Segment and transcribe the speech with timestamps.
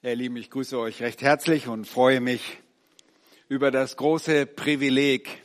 [0.00, 2.60] Ja, ihr Lieben, ich grüße euch recht herzlich und freue mich
[3.48, 5.42] über das große Privileg,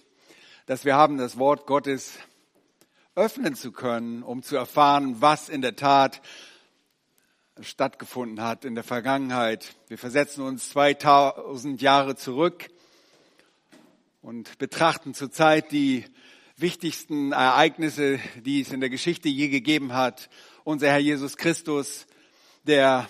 [0.68, 2.19] dass wir haben, das Wort Gottes
[3.16, 6.21] öffnen zu können, um zu erfahren, was in der Tat
[7.61, 9.73] stattgefunden hat in der Vergangenheit.
[9.88, 12.67] Wir versetzen uns 2000 Jahre zurück
[14.21, 16.05] und betrachten zurzeit die
[16.57, 20.29] wichtigsten Ereignisse, die es in der Geschichte je gegeben hat.
[20.63, 22.05] Unser Herr Jesus Christus,
[22.67, 23.09] der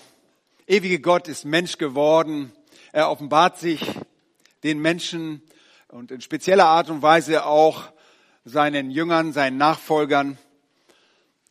[0.68, 2.52] ewige Gott ist Mensch geworden.
[2.91, 3.85] Er offenbart sich
[4.63, 5.41] den Menschen
[5.90, 7.91] und in spezieller Art und Weise auch
[8.45, 10.38] seinen Jüngern, seinen Nachfolgern.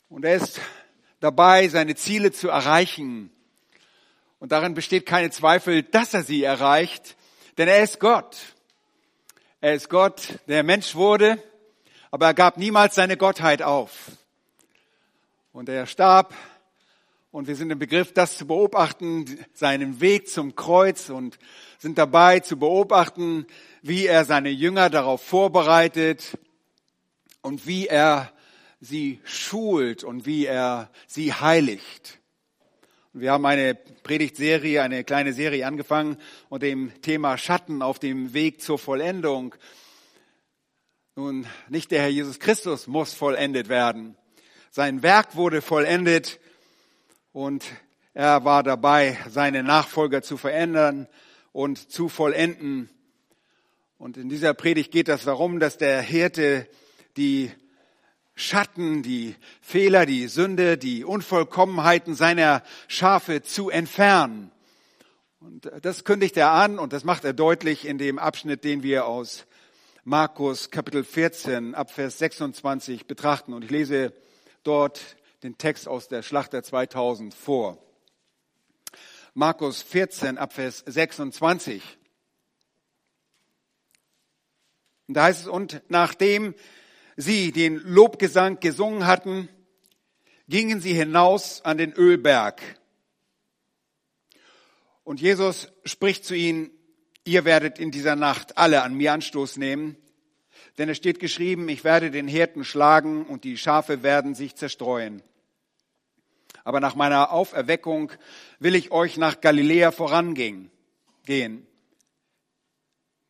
[0.09, 0.61] Und er ist
[1.21, 3.31] dabei, seine Ziele zu erreichen.
[4.39, 7.17] Und darin besteht keine Zweifel, dass er sie erreicht,
[7.59, 8.37] denn er ist Gott.
[9.61, 11.43] Er ist Gott, der Mensch wurde,
[12.11, 14.11] aber er gab niemals seine Gottheit auf.
[15.53, 16.35] Und er starb
[17.33, 21.39] und wir sind im Begriff, das zu beobachten, seinen Weg zum Kreuz und
[21.79, 23.47] sind dabei zu beobachten,
[23.81, 26.39] wie er seine Jünger darauf vorbereitet
[27.41, 28.31] und wie er
[28.81, 32.21] sie schult und wie er sie heiligt.
[33.15, 36.19] Wir haben eine Predigtserie, eine kleine Serie angefangen
[36.51, 39.55] und dem Thema Schatten auf dem Weg zur Vollendung.
[41.17, 44.17] Nun, nicht der Herr Jesus Christus muss vollendet werden.
[44.71, 46.39] Sein Werk wurde vollendet
[47.33, 47.65] und
[48.15, 51.09] er war dabei, seine Nachfolger zu verändern
[51.53, 52.91] und zu vollenden.
[53.99, 56.69] Und in dieser Predigt geht es darum, dass der Hirte
[57.17, 57.51] die
[58.35, 64.51] Schatten, die Fehler, die Sünde, die Unvollkommenheiten seiner Schafe zu entfernen.
[65.41, 69.07] Und das kündigt er an und das macht er deutlich in dem Abschnitt, den wir
[69.07, 69.47] aus
[70.05, 73.53] Markus Kapitel 14 ab Vers 26 betrachten.
[73.53, 74.13] Und ich lese
[74.65, 75.01] dort
[75.43, 77.79] den Text aus der Schlachter 2000 vor.
[79.35, 81.83] Markus 14 Abvers 26.
[85.09, 86.55] Und da heißt es, und nachdem
[87.17, 89.49] sie den Lobgesang gesungen hatten,
[90.49, 92.63] gingen sie hinaus an den Ölberg.
[95.03, 96.71] Und Jesus spricht zu ihnen,
[97.25, 99.97] ihr werdet in dieser Nacht alle an mir Anstoß nehmen,
[100.79, 105.23] denn es steht geschrieben, ich werde den Hirten schlagen und die Schafe werden sich zerstreuen
[106.65, 108.13] aber nach meiner Auferweckung
[108.59, 110.71] will ich euch nach Galiläa vorangehen.
[111.25, 111.67] Gehen.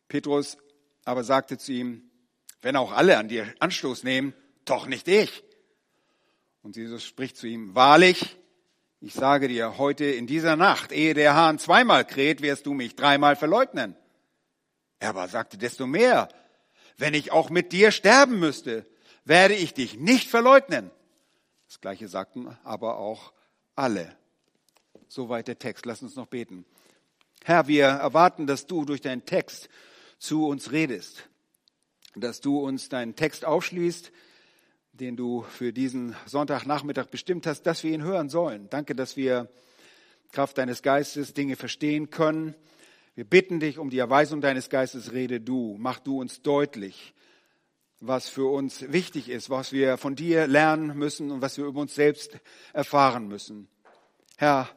[0.07, 0.57] Petrus
[1.05, 2.09] aber sagte zu ihm,
[2.61, 4.33] wenn auch alle an dir Anstoß nehmen,
[4.65, 5.43] doch nicht ich.
[6.61, 8.37] Und Jesus spricht zu ihm, wahrlich,
[9.01, 12.95] ich sage dir, heute in dieser Nacht, ehe der Hahn zweimal kräht, wirst du mich
[12.95, 13.97] dreimal verleugnen.
[14.99, 16.29] Er aber sagte, desto mehr,
[16.97, 18.85] wenn ich auch mit dir sterben müsste,
[19.25, 20.89] werde ich dich nicht verleugnen.
[21.83, 23.33] Gleiche sagten aber auch
[23.75, 24.15] alle.
[25.09, 25.85] Soweit der Text.
[25.85, 26.63] Lass uns noch beten.
[27.43, 29.67] Herr, wir erwarten, dass du durch deinen Text
[30.17, 31.27] zu uns redest,
[32.15, 34.13] dass du uns deinen Text aufschließt,
[34.93, 38.69] den du für diesen Sonntagnachmittag bestimmt hast, dass wir ihn hören sollen.
[38.69, 39.49] Danke, dass wir
[40.31, 42.55] Kraft deines Geistes Dinge verstehen können.
[43.13, 47.13] Wir bitten dich um die Erweisung deines Geistes, rede du, mach du uns deutlich,
[48.05, 51.79] was für uns wichtig ist, was wir von dir lernen müssen und was wir über
[51.79, 52.37] uns selbst
[52.73, 53.69] erfahren müssen.
[54.35, 54.69] Herr,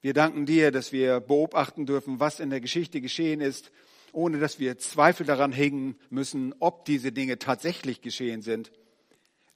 [0.00, 3.70] wir danken dir, dass wir beobachten dürfen, was in der Geschichte geschehen ist,
[4.12, 8.72] ohne dass wir Zweifel daran hegen müssen, ob diese Dinge tatsächlich geschehen sind.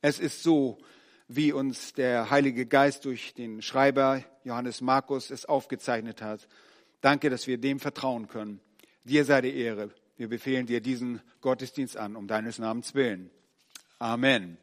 [0.02, 0.76] Es ist so,
[1.28, 6.46] wie uns der Heilige Geist durch den Schreiber Johannes Markus es aufgezeichnet hat.
[7.00, 8.60] Danke, dass wir dem vertrauen können.
[9.04, 9.94] Dir sei die Ehre.
[10.16, 13.30] Wir befehlen dir diesen Gottesdienst an, um deines Namens willen.
[13.98, 14.58] Amen.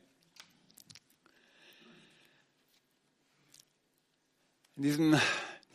[4.75, 5.19] In diesem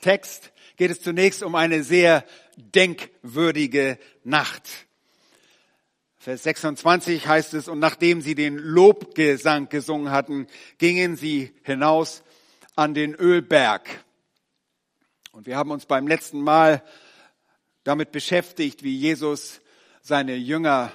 [0.01, 2.25] Text geht es zunächst um eine sehr
[2.57, 4.87] denkwürdige Nacht.
[6.19, 10.47] Vers 26 heißt es, und nachdem sie den Lobgesang gesungen hatten,
[10.79, 12.23] gingen sie hinaus
[12.77, 14.05] an den Ölberg.
[15.33, 16.82] Und wir haben uns beim letzten Mal
[17.82, 19.61] damit beschäftigt, wie Jesus
[20.06, 20.93] seine Jünger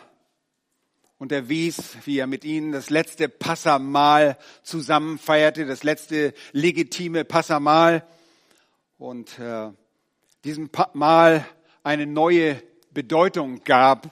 [1.17, 8.05] unterwies, wie er mit ihnen das letzte Passamal zusammen feierte, das letzte legitime Passamal
[8.99, 9.71] und äh,
[10.43, 11.43] diesem Mahl
[11.81, 12.61] eine neue
[12.91, 14.11] Bedeutung gab,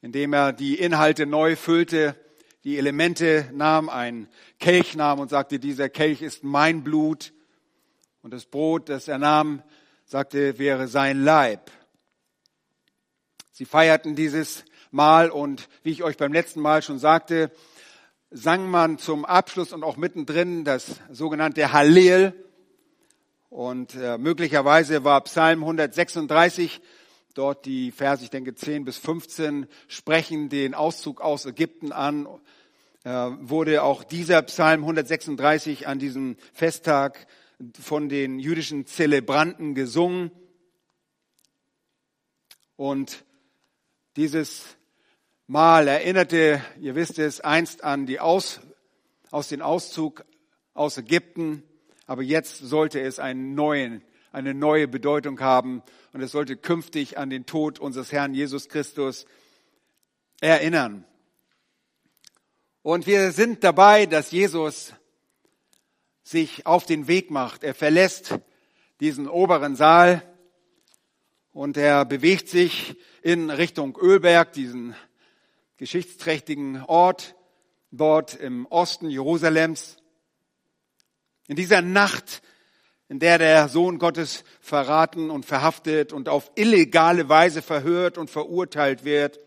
[0.00, 2.16] indem er die Inhalte neu füllte,
[2.64, 4.26] die Elemente nahm, ein
[4.58, 7.34] Kelch nahm und sagte, dieser Kelch ist mein Blut
[8.22, 9.62] und das Brot, das er nahm,
[10.06, 11.70] sagte, wäre sein Leib.
[13.58, 17.50] Sie feierten dieses Mal und wie ich euch beim letzten Mal schon sagte,
[18.30, 22.34] sang man zum Abschluss und auch mittendrin das sogenannte Hallel.
[23.48, 26.82] Und äh, möglicherweise war Psalm 136
[27.32, 32.28] dort die Verse, ich denke 10 bis 15, sprechen den Auszug aus Ägypten an.
[33.04, 37.26] Äh, wurde auch dieser Psalm 136 an diesem Festtag
[37.80, 40.30] von den jüdischen Zelebranten gesungen.
[42.76, 43.24] Und
[44.16, 44.76] dieses
[45.46, 48.60] Mal erinnerte, ihr wisst es, einst an die Aus,
[49.30, 50.24] aus den Auszug
[50.74, 51.62] aus Ägypten
[52.06, 55.82] aber jetzt sollte es einen neuen, eine neue Bedeutung haben
[56.12, 59.26] und es sollte künftig an den Tod unseres Herrn Jesus Christus
[60.40, 61.04] erinnern.
[62.82, 64.94] Und wir sind dabei, dass Jesus
[66.22, 67.64] sich auf den Weg macht.
[67.64, 68.38] Er verlässt
[69.00, 70.22] diesen oberen Saal
[71.56, 74.94] und er bewegt sich in Richtung Ölberg, diesen
[75.78, 77.34] geschichtsträchtigen Ort
[77.90, 79.96] dort im Osten Jerusalems.
[81.48, 82.42] In dieser Nacht,
[83.08, 89.06] in der der Sohn Gottes verraten und verhaftet und auf illegale Weise verhört und verurteilt
[89.06, 89.40] wird,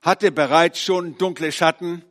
[0.00, 2.06] hatte bereits schon dunkle Schatten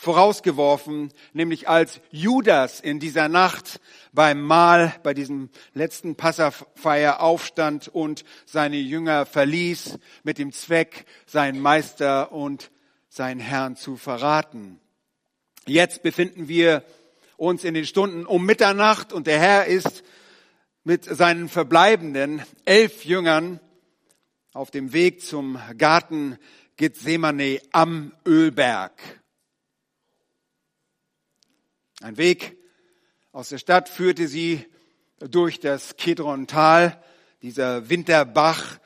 [0.00, 3.80] vorausgeworfen, nämlich als Judas in dieser Nacht
[4.14, 11.60] beim Mahl, bei diesem letzten Passafeier aufstand und seine Jünger verließ mit dem Zweck, seinen
[11.60, 12.70] Meister und
[13.10, 14.80] seinen Herrn zu verraten.
[15.66, 16.82] Jetzt befinden wir
[17.36, 20.02] uns in den Stunden um Mitternacht und der Herr ist
[20.82, 23.60] mit seinen verbleibenden elf Jüngern
[24.54, 26.38] auf dem Weg zum Garten
[26.78, 29.19] Gethsemane am Ölberg.
[32.02, 32.56] Ein Weg
[33.30, 34.64] aus der Stadt führte sie
[35.18, 36.98] durch das Kedron-Tal,
[37.42, 38.78] dieser Winterbach,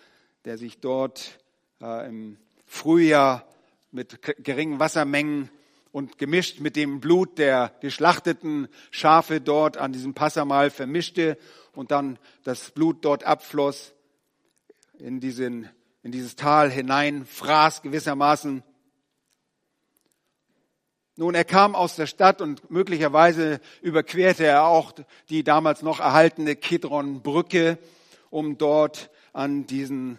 [0.44, 1.38] der sich dort
[1.80, 3.46] äh, im Frühjahr
[3.92, 5.48] mit geringen Wassermengen
[5.92, 11.38] und gemischt mit dem Blut der geschlachteten Schafe dort an diesem Passamal vermischte
[11.72, 13.94] und dann das Blut dort abfloss
[14.98, 15.68] in, diesen,
[16.02, 18.64] in dieses Tal hinein, fraß gewissermaßen.
[21.16, 24.92] Nun, er kam aus der Stadt und möglicherweise überquerte er auch
[25.28, 27.78] die damals noch erhaltene Kidron-Brücke,
[28.30, 30.18] um dort an diesen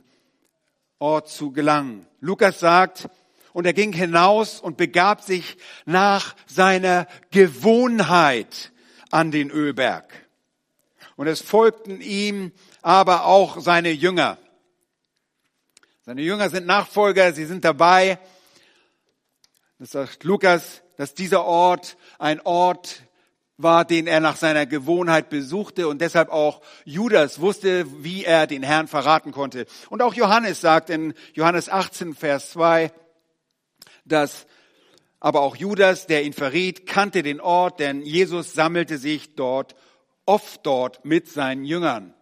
[0.97, 2.07] Ort zu gelangen.
[2.21, 3.09] Lukas sagt,
[3.51, 8.71] und er ging hinaus und begab sich nach seiner Gewohnheit
[9.12, 10.13] an den Ölberg.
[11.18, 14.38] Und es folgten ihm aber auch seine Jünger.
[16.06, 18.18] Seine Jünger sind Nachfolger, sie sind dabei.
[19.77, 23.03] Das sagt Lukas, dass dieser Ort ein Ort
[23.57, 28.63] war, den er nach seiner Gewohnheit besuchte und deshalb auch Judas wusste, wie er den
[28.63, 29.65] Herrn verraten konnte.
[29.89, 32.92] Und auch Johannes sagt in Johannes 18, Vers 2,
[34.03, 34.45] dass
[35.19, 39.75] aber auch Judas, der ihn verriet, kannte den Ort, denn Jesus sammelte sich dort,
[40.25, 42.13] oft dort mit seinen Jüngern.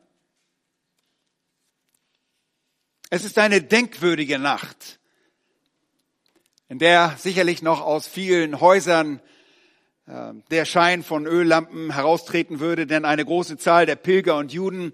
[3.09, 4.99] Es ist eine denkwürdige Nacht,
[6.73, 9.21] in der sicherlich noch aus vielen Häusern
[10.07, 14.91] äh, der Schein von Öllampen heraustreten würde, denn eine große Zahl der Pilger und Juden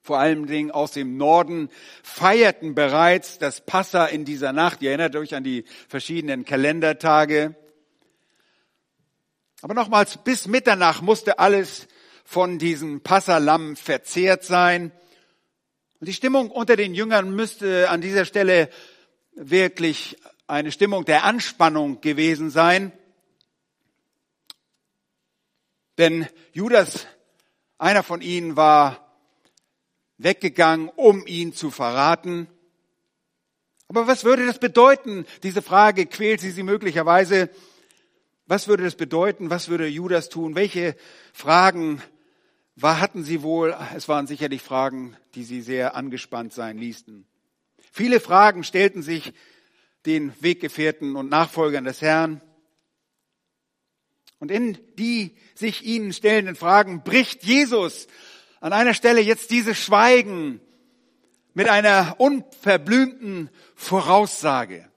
[0.00, 1.68] vor allen Dingen aus dem Norden,
[2.02, 4.80] feierten bereits das Passa in dieser Nacht.
[4.80, 7.54] Ihr erinnert euch an die verschiedenen Kalendertage.
[9.60, 11.88] Aber nochmals, bis Mitternacht musste alles
[12.24, 14.92] von diesem Passalamm verzehrt sein.
[16.00, 18.70] Und die Stimmung unter den Jüngern müsste an dieser Stelle
[19.34, 22.92] wirklich eine Stimmung der Anspannung gewesen sein.
[25.98, 27.06] Denn Judas,
[27.78, 29.04] einer von ihnen war
[30.18, 32.48] weggegangen, um ihn zu verraten.
[33.88, 35.26] Aber was würde das bedeuten?
[35.42, 37.50] Diese Frage quält sie sie möglicherweise.
[38.46, 39.50] Was würde das bedeuten?
[39.50, 40.54] Was würde Judas tun?
[40.54, 40.96] Welche
[41.32, 42.02] Fragen
[42.76, 43.76] war, hatten sie wohl?
[43.94, 47.26] Es waren sicherlich Fragen, die sie sehr angespannt sein ließen.
[47.92, 49.32] Viele Fragen stellten sich
[50.06, 52.40] den Weggefährten und Nachfolgern des Herrn.
[54.38, 58.06] Und in die sich ihnen stellenden Fragen bricht Jesus
[58.60, 60.60] an einer Stelle jetzt dieses Schweigen
[61.54, 64.88] mit einer unverblümten Voraussage.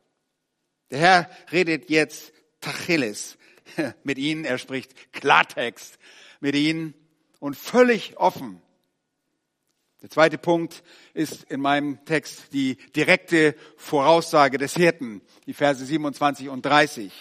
[0.90, 3.38] Der Herr redet jetzt Tacheles
[4.04, 6.00] mit ihnen, er spricht Klartext
[6.40, 6.94] mit ihnen
[7.40, 8.62] und völlig offen.
[10.04, 10.84] Der zweite Punkt
[11.16, 17.12] ist in meinem Text die direkte Voraussage des Hirten, die Verse 27 und 30.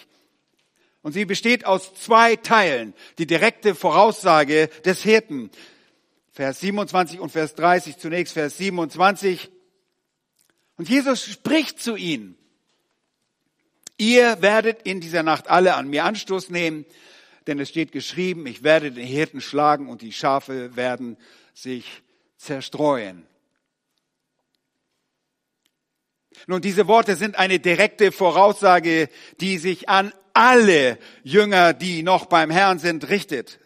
[1.01, 2.93] Und sie besteht aus zwei Teilen.
[3.17, 5.49] Die direkte Voraussage des Hirten.
[6.31, 9.49] Vers 27 und Vers 30, zunächst Vers 27.
[10.77, 12.37] Und Jesus spricht zu ihnen.
[13.97, 16.85] Ihr werdet in dieser Nacht alle an mir Anstoß nehmen,
[17.47, 21.17] denn es steht geschrieben, ich werde den Hirten schlagen und die Schafe werden
[21.55, 22.03] sich
[22.37, 23.27] zerstreuen.
[26.45, 29.09] Nun, diese Worte sind eine direkte Voraussage,
[29.41, 33.59] die sich an alle Jünger, die noch beim Herrn sind, richtet.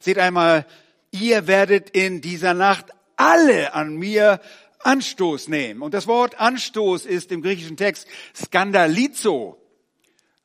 [0.00, 0.66] Seht einmal,
[1.10, 4.40] ihr werdet in dieser Nacht alle an mir
[4.80, 5.82] Anstoß nehmen.
[5.82, 9.60] Und das Wort Anstoß ist im griechischen Text Skandalizo.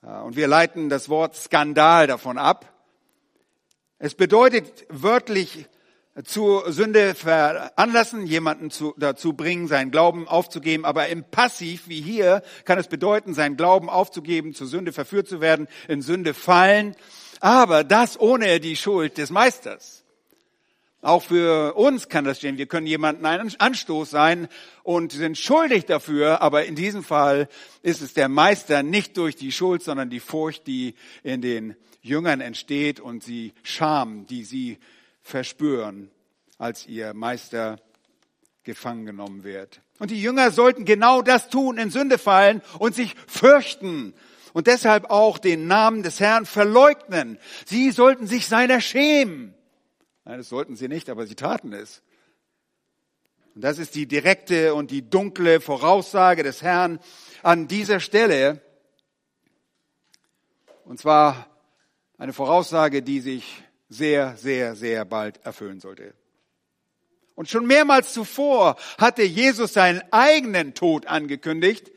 [0.02, 2.72] Und wir leiten das Wort Skandal davon ab.
[4.00, 5.68] Es bedeutet wörtlich
[6.24, 10.86] zur Sünde veranlassen, jemanden zu, dazu bringen, seinen Glauben aufzugeben.
[10.86, 15.42] Aber im Passiv, wie hier, kann es bedeuten, seinen Glauben aufzugeben, zur Sünde verführt zu
[15.42, 16.96] werden, in Sünde fallen.
[17.40, 20.02] Aber das ohne die Schuld des Meisters.
[21.02, 22.60] Auch für uns kann das stehen.
[22.60, 24.48] Wir können jemanden einen Anstoß sein
[24.84, 26.42] und sind schuldig dafür.
[26.42, 27.50] Aber in diesem Fall
[27.82, 32.40] ist es der Meister nicht durch die Schuld, sondern die Furcht, die in den Jüngern
[32.40, 34.78] entsteht und sie Scham, die sie
[35.22, 36.12] verspüren,
[36.58, 37.80] als ihr Meister
[38.64, 39.82] gefangen genommen wird.
[40.00, 44.14] Und die Jünger sollten genau das tun, in Sünde fallen und sich fürchten
[44.54, 47.38] und deshalb auch den Namen des Herrn verleugnen.
[47.66, 49.54] Sie sollten sich seiner schämen.
[50.26, 52.02] Nein, das sollten sie nicht, aber sie taten es.
[53.56, 57.00] Und das ist die direkte und die dunkle Voraussage des Herrn
[57.44, 58.62] an dieser Stelle.
[60.86, 61.48] Und zwar
[62.18, 66.14] eine Voraussage, die sich sehr, sehr, sehr bald erfüllen sollte.
[67.36, 71.92] Und schon mehrmals zuvor hatte Jesus seinen eigenen Tod angekündigt.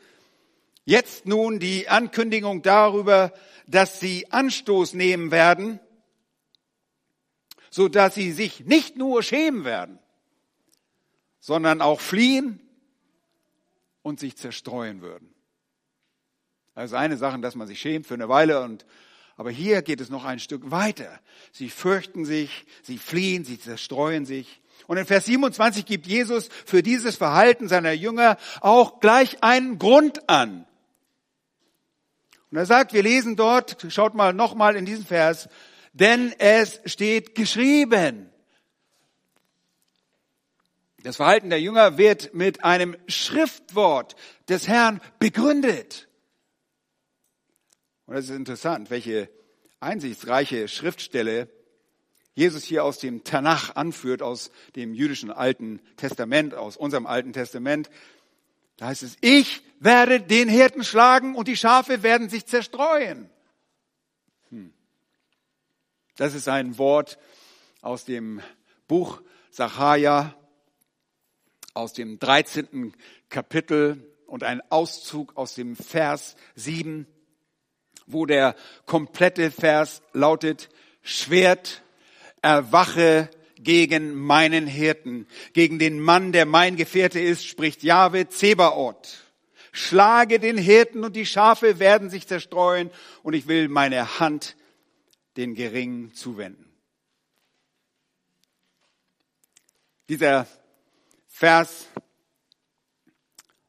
[0.83, 3.33] Jetzt nun die Ankündigung darüber,
[3.65, 5.79] dass sie Anstoß nehmen werden,
[7.69, 9.97] so dass sie sich nicht nur schämen werden,
[11.39, 12.59] sondern auch fliehen
[14.01, 15.33] und sich zerstreuen würden.
[16.73, 18.85] Also eine Sache, dass man sich schämt für eine Weile und
[19.37, 21.19] aber hier geht es noch ein Stück weiter.
[21.51, 24.61] Sie fürchten sich, sie fliehen, sie zerstreuen sich.
[24.87, 30.29] Und in Vers 27 gibt Jesus für dieses Verhalten seiner Jünger auch gleich einen Grund
[30.29, 30.65] an.
[32.51, 35.49] Und er sagt, wir lesen dort, schaut mal nochmal in diesen Vers,
[35.91, 38.29] denn es steht geschrieben.
[41.03, 44.15] Das Verhalten der Jünger wird mit einem Schriftwort
[44.47, 46.07] des Herrn begründet.
[48.05, 49.29] Und das ist interessant, welche
[49.79, 51.49] einsichtsreiche Schriftstelle
[52.35, 57.89] Jesus hier aus dem Tanach anführt, aus dem jüdischen Alten Testament, aus unserem Alten Testament.
[58.77, 63.29] Da heißt es, ich werde den Hirten schlagen und die Schafe werden sich zerstreuen.
[64.49, 64.73] Hm.
[66.17, 67.17] Das ist ein Wort
[67.81, 68.41] aus dem
[68.87, 70.35] Buch Sacharja,
[71.73, 72.93] aus dem 13.
[73.29, 77.07] Kapitel und ein Auszug aus dem Vers 7
[78.05, 80.69] wo der komplette Vers lautet,
[81.01, 81.83] Schwert,
[82.41, 89.23] erwache gegen meinen Hirten, gegen den Mann, der mein Gefährte ist, spricht Jahwe Zebaoth.
[89.71, 92.91] Schlage den Hirten und die Schafe werden sich zerstreuen
[93.23, 94.55] und ich will meine Hand
[95.35, 96.71] den Geringen zuwenden.
[100.07, 100.47] Dieser
[101.27, 101.87] Vers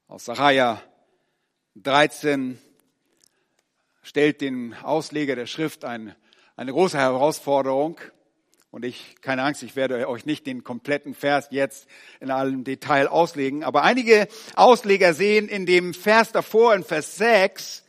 [0.07, 0.81] aus Sacharja
[1.77, 2.59] 13
[4.07, 6.15] stellt den Ausleger der Schrift ein,
[6.55, 7.99] eine große Herausforderung.
[8.71, 11.89] Und ich, keine Angst, ich werde euch nicht den kompletten Vers jetzt
[12.21, 13.65] in allem Detail auslegen.
[13.65, 17.83] Aber einige Ausleger sehen in dem Vers davor, in Vers 6,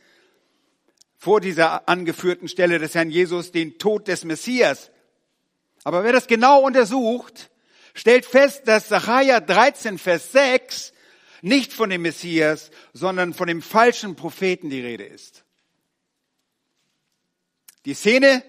[1.16, 4.90] vor dieser angeführten Stelle des Herrn Jesus, den Tod des Messias.
[5.84, 7.48] Aber wer das genau untersucht,
[7.94, 10.92] stellt fest, dass Sacharja 13, Vers 6
[11.42, 15.44] nicht von dem Messias, sondern von dem falschen Propheten die Rede ist.
[17.88, 18.44] Die Szene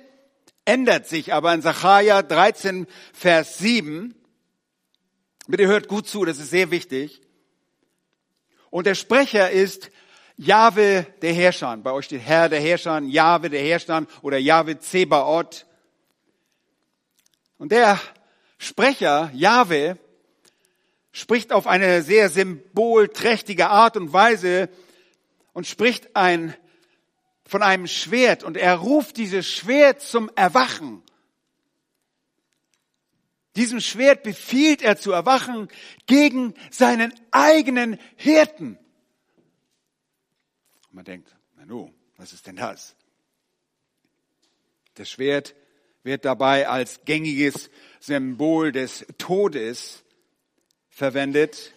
[0.66, 4.14] ändert sich aber in Sacharja 13, Vers 7.
[5.48, 7.22] Bitte hört gut zu, das ist sehr wichtig.
[8.70, 9.92] Und der Sprecher ist
[10.36, 11.78] Jahwe der Herrscher.
[11.78, 15.66] Bei euch steht Herr der Herrscher, Jahwe der Herrscher oder Jahwe Zebaoth.
[17.58, 17.98] Und der
[18.58, 19.98] Sprecher, Jahwe,
[21.14, 24.68] spricht auf eine sehr symbolträchtige Art und Weise
[25.54, 26.54] und spricht ein
[27.50, 31.02] von einem Schwert und er ruft dieses Schwert zum Erwachen.
[33.56, 35.68] Diesem Schwert befiehlt er zu erwachen
[36.06, 38.78] gegen seinen eigenen Hirten.
[40.90, 42.96] Und man denkt, na nu, was ist denn das?
[44.94, 45.56] Das Schwert
[46.04, 50.04] wird dabei als gängiges Symbol des Todes
[50.88, 51.74] verwendet.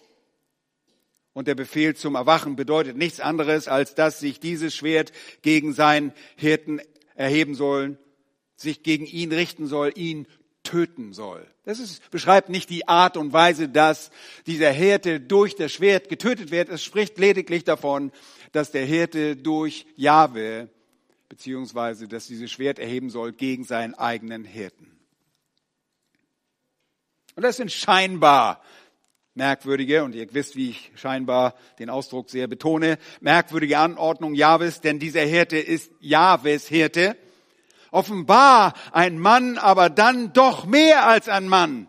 [1.35, 6.13] Und der Befehl zum Erwachen bedeutet nichts anderes, als dass sich dieses Schwert gegen seinen
[6.37, 6.81] Hirten
[7.15, 7.99] erheben sollen,
[8.57, 10.27] sich gegen ihn richten soll, ihn
[10.63, 11.47] töten soll.
[11.65, 14.11] Das ist, beschreibt nicht die Art und Weise, dass
[14.47, 16.69] dieser Hirte durch das Schwert getötet wird.
[16.69, 18.13] Es spricht lediglich davon,
[18.53, 20.69] dass der Hirte durch Jahwe
[21.33, 24.99] beziehungsweise dass dieses Schwert erheben soll gegen seinen eigenen Hirten.
[27.35, 28.63] Und das sind scheinbar
[29.35, 34.99] merkwürdige, und ihr wisst, wie ich scheinbar den Ausdruck sehr betone, merkwürdige Anordnung Jahwes, denn
[34.99, 37.17] dieser Hirte ist Jahwes Hirte.
[37.91, 41.89] Offenbar ein Mann, aber dann doch mehr als ein Mann.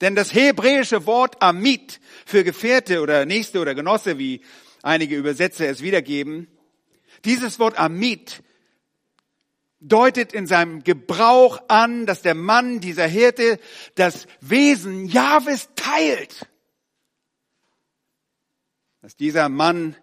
[0.00, 4.42] Denn das hebräische Wort Amit für Gefährte oder Nächste oder Genosse, wie
[4.82, 6.48] einige Übersetzer es wiedergeben,
[7.24, 8.42] dieses Wort Amit
[9.88, 13.58] deutet in seinem Gebrauch an, dass der Mann, dieser Hirte,
[13.94, 16.46] das Wesen Jahwes teilt.
[19.02, 19.96] Dass dieser Mann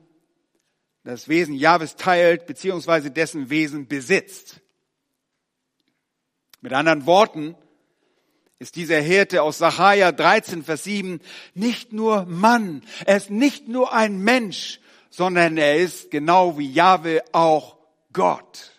[1.03, 4.61] das Wesen Jahwes teilt, beziehungsweise dessen Wesen besitzt.
[6.61, 7.55] Mit anderen Worten
[8.59, 11.19] ist dieser Hirte aus Sacharja 13, Vers 7
[11.53, 17.21] nicht nur Mann, er ist nicht nur ein Mensch, sondern er ist genau wie Jahwe
[17.33, 17.77] auch
[18.13, 18.72] Gott.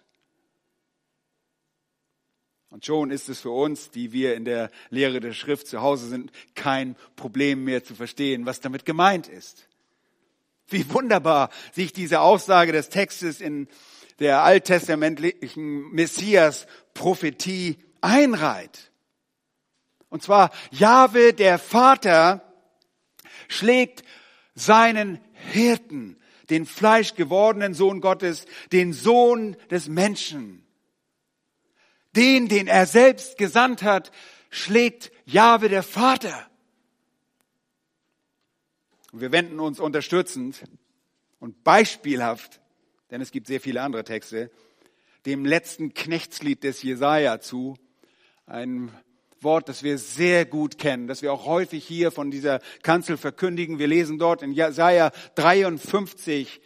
[2.75, 6.09] Und schon ist es für uns, die wir in der Lehre der Schrift zu Hause
[6.09, 9.69] sind, kein Problem mehr zu verstehen, was damit gemeint ist.
[10.67, 13.69] Wie wunderbar sich diese Aussage des Textes in
[14.19, 18.91] der alttestamentlichen Messias-Prophetie einreiht.
[20.09, 22.43] Und zwar, Jahwe, der Vater,
[23.47, 24.03] schlägt
[24.57, 25.21] seinen
[25.53, 26.17] Hirten,
[26.51, 30.64] den fleischgewordenen Sohn Gottes, den Sohn des Menschen,
[32.17, 34.11] den, den er selbst gesandt hat,
[34.51, 36.49] schlägt Jahwe der Vater.
[39.13, 40.65] Und wir wenden uns unterstützend
[41.39, 42.61] und beispielhaft,
[43.11, 44.51] denn es gibt sehr viele andere Texte,
[45.27, 47.77] dem letzten Knechtslied des Jesaja zu.
[48.47, 48.91] Ein
[49.41, 53.79] Wort, das wir sehr gut kennen, das wir auch häufig hier von dieser Kanzel verkündigen.
[53.79, 56.61] Wir lesen dort in Jesaja 53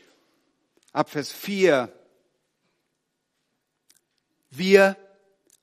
[0.92, 1.92] ab Vers 4.
[4.50, 4.96] Wir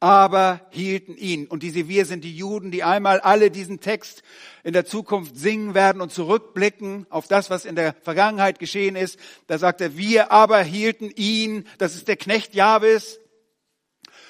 [0.06, 1.48] aber hielten ihn.
[1.48, 4.22] Und diese Wir sind die Juden, die einmal alle diesen Text
[4.64, 9.20] in der Zukunft singen werden und zurückblicken auf das, was in der Vergangenheit geschehen ist.
[9.48, 13.20] Da sagt er, wir aber hielten ihn, das ist der Knecht Jahwes,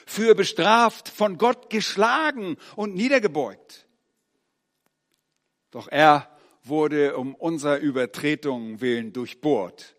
[0.06, 3.86] für bestraft, von Gott geschlagen und niedergebeugt.
[5.72, 6.30] Doch er
[6.64, 9.98] wurde um unserer Übertretungen willen durchbohrt,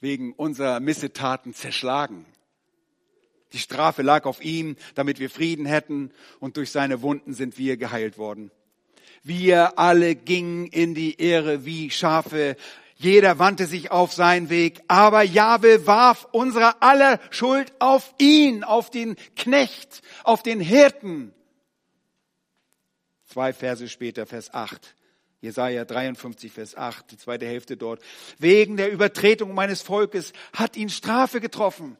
[0.00, 2.26] wegen unserer Missetaten zerschlagen.
[3.52, 7.76] Die Strafe lag auf ihm, damit wir Frieden hätten, und durch seine Wunden sind wir
[7.76, 8.50] geheilt worden.
[9.22, 12.56] Wir alle gingen in die Ehre wie Schafe.
[12.96, 18.90] Jeder wandte sich auf seinen Weg, aber Jahwe warf unsere aller Schuld auf ihn, auf
[18.90, 21.32] den Knecht, auf den Hirten.
[23.26, 24.94] Zwei Verse später, Vers 8.
[25.40, 28.02] Jesaja 53, Vers 8, die zweite Hälfte dort.
[28.38, 31.96] Wegen der Übertretung meines Volkes hat ihn Strafe getroffen.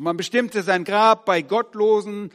[0.00, 2.32] Und man bestimmte sein Grab bei Gottlosen,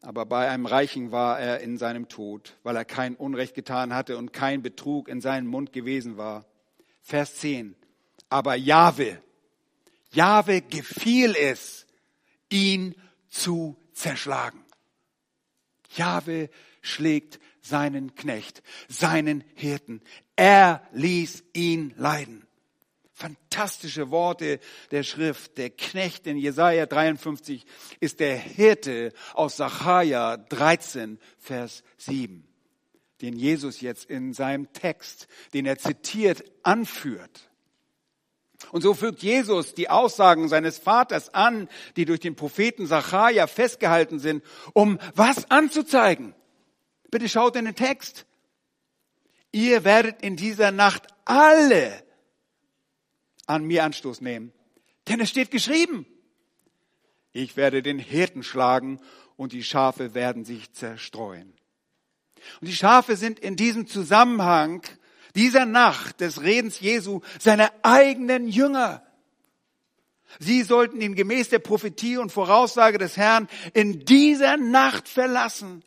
[0.00, 4.16] aber bei einem Reichen war er in seinem Tod, weil er kein Unrecht getan hatte
[4.16, 6.46] und kein Betrug in seinem Mund gewesen war.
[7.02, 7.76] Vers 10.
[8.30, 9.20] Aber Jahwe,
[10.12, 11.86] Jahwe gefiel es,
[12.48, 12.94] ihn
[13.28, 14.64] zu zerschlagen.
[15.96, 16.48] Jahwe
[16.80, 20.00] schlägt seinen Knecht, seinen Hirten.
[20.34, 22.45] Er ließ ihn leiden.
[23.18, 25.56] Fantastische Worte der Schrift.
[25.56, 27.64] Der Knecht in Jesaja 53
[27.98, 32.46] ist der Hirte aus Sacharja 13, Vers 7,
[33.22, 37.48] den Jesus jetzt in seinem Text, den er zitiert, anführt.
[38.70, 44.18] Und so fügt Jesus die Aussagen seines Vaters an, die durch den Propheten Sacharja festgehalten
[44.18, 46.34] sind, um was anzuzeigen.
[47.10, 48.26] Bitte schaut in den Text.
[49.52, 52.04] Ihr werdet in dieser Nacht alle
[53.46, 54.52] an mir Anstoß nehmen.
[55.08, 56.06] Denn es steht geschrieben,
[57.32, 59.00] ich werde den Hirten schlagen
[59.36, 61.54] und die Schafe werden sich zerstreuen.
[62.60, 64.82] Und die Schafe sind in diesem Zusammenhang
[65.34, 69.02] dieser Nacht des Redens Jesu seine eigenen Jünger.
[70.38, 75.84] Sie sollten ihn gemäß der Prophetie und Voraussage des Herrn in dieser Nacht verlassen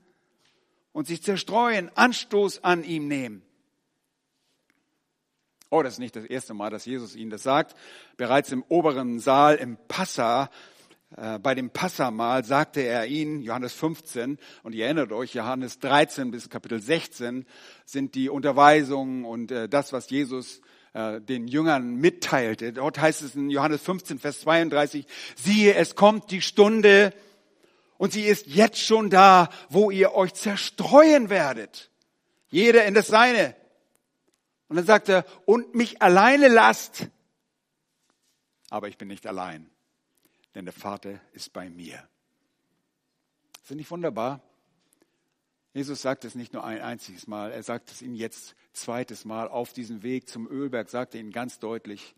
[0.91, 3.41] und sich zerstreuen, Anstoß an ihm nehmen.
[5.71, 7.75] Oh, das ist nicht das erste Mal, dass Jesus ihnen das sagt.
[8.17, 10.49] Bereits im oberen Saal im Passa,
[11.15, 16.31] äh, bei dem Passamal sagte er ihnen, Johannes 15, und ihr erinnert euch, Johannes 13
[16.31, 17.45] bis Kapitel 16
[17.85, 20.61] sind die Unterweisungen und äh, das, was Jesus
[20.93, 22.73] äh, den Jüngern mitteilte.
[22.73, 25.05] Dort heißt es in Johannes 15, Vers 32,
[25.35, 27.13] siehe, es kommt die Stunde
[27.99, 31.91] und sie ist jetzt schon da, wo ihr euch zerstreuen werdet.
[32.49, 33.55] Jeder in das Seine.
[34.69, 37.09] Und dann sagt er, und mich alleine lasst.
[38.69, 39.69] Aber ich bin nicht allein,
[40.55, 42.07] denn der Vater ist bei mir.
[43.55, 44.41] Ist das nicht wunderbar?
[45.73, 49.47] Jesus sagt es nicht nur ein einziges Mal, er sagt es ihnen jetzt zweites Mal
[49.47, 52.15] auf diesem Weg zum Ölberg, sagt er ihnen ganz deutlich.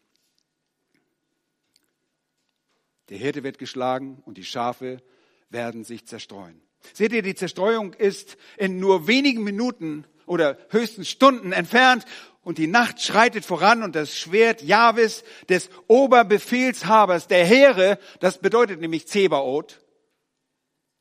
[3.09, 5.01] Der Hirte wird geschlagen und die Schafe
[5.49, 6.61] werden sich zerstreuen.
[6.93, 12.05] Seht ihr, die Zerstreuung ist in nur wenigen Minuten oder höchstens Stunden entfernt
[12.43, 18.81] und die Nacht schreitet voran und das Schwert Jahwes des Oberbefehlshabers der Heere, das bedeutet
[18.81, 19.79] nämlich Zebaoth,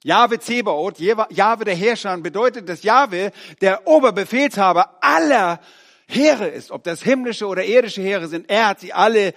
[0.03, 5.61] Jahwe Zebaoth, Jahwe der Herrscher, bedeutet, dass Jahwe der Oberbefehlshaber aller
[6.07, 8.51] Heere ist, ob das himmlische oder irdische Heere sind.
[8.51, 9.35] Er hat sie alle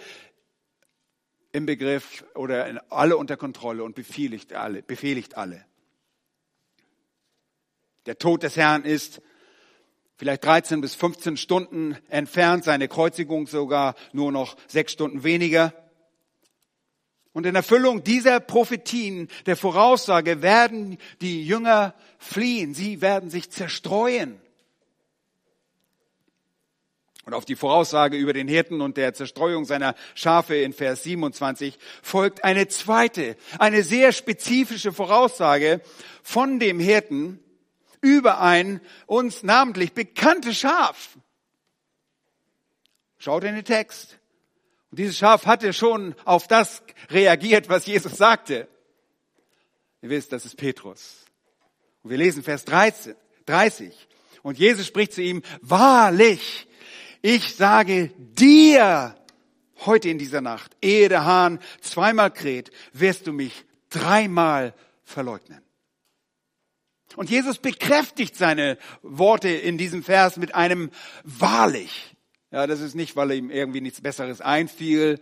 [1.51, 5.65] im Begriff oder alle unter Kontrolle und befehligt alle, befehligt alle.
[8.05, 9.21] Der Tod des Herrn ist
[10.23, 15.73] vielleicht 13 bis 15 Stunden entfernt, seine Kreuzigung sogar nur noch sechs Stunden weniger.
[17.33, 22.73] Und in Erfüllung dieser Prophetien, der Voraussage, werden die Jünger fliehen.
[22.73, 24.39] Sie werden sich zerstreuen.
[27.25, 31.77] Und auf die Voraussage über den Hirten und der Zerstreuung seiner Schafe in Vers 27
[32.01, 35.81] folgt eine zweite, eine sehr spezifische Voraussage
[36.21, 37.43] von dem Hirten
[38.03, 41.17] über ein uns namentlich bekanntes Schaf.
[43.17, 44.19] Schaut in den Text.
[44.91, 48.67] Und dieses Schaf hatte schon auf das reagiert, was Jesus sagte.
[50.01, 51.25] Ihr wisst, das ist Petrus.
[52.03, 53.15] Und wir lesen Vers 13,
[53.47, 54.07] 30.
[54.43, 56.67] Und Jesus spricht zu ihm, wahrlich,
[57.21, 59.15] ich sage dir,
[59.85, 64.73] heute in dieser Nacht, ehe der Hahn zweimal kräht, wirst du mich dreimal
[65.05, 65.62] verleugnen.
[67.15, 70.89] Und Jesus bekräftigt seine Worte in diesem Vers mit einem
[71.23, 72.15] wahrlich.
[72.51, 75.19] Ja, das ist nicht, weil ihm irgendwie nichts Besseres einfiel,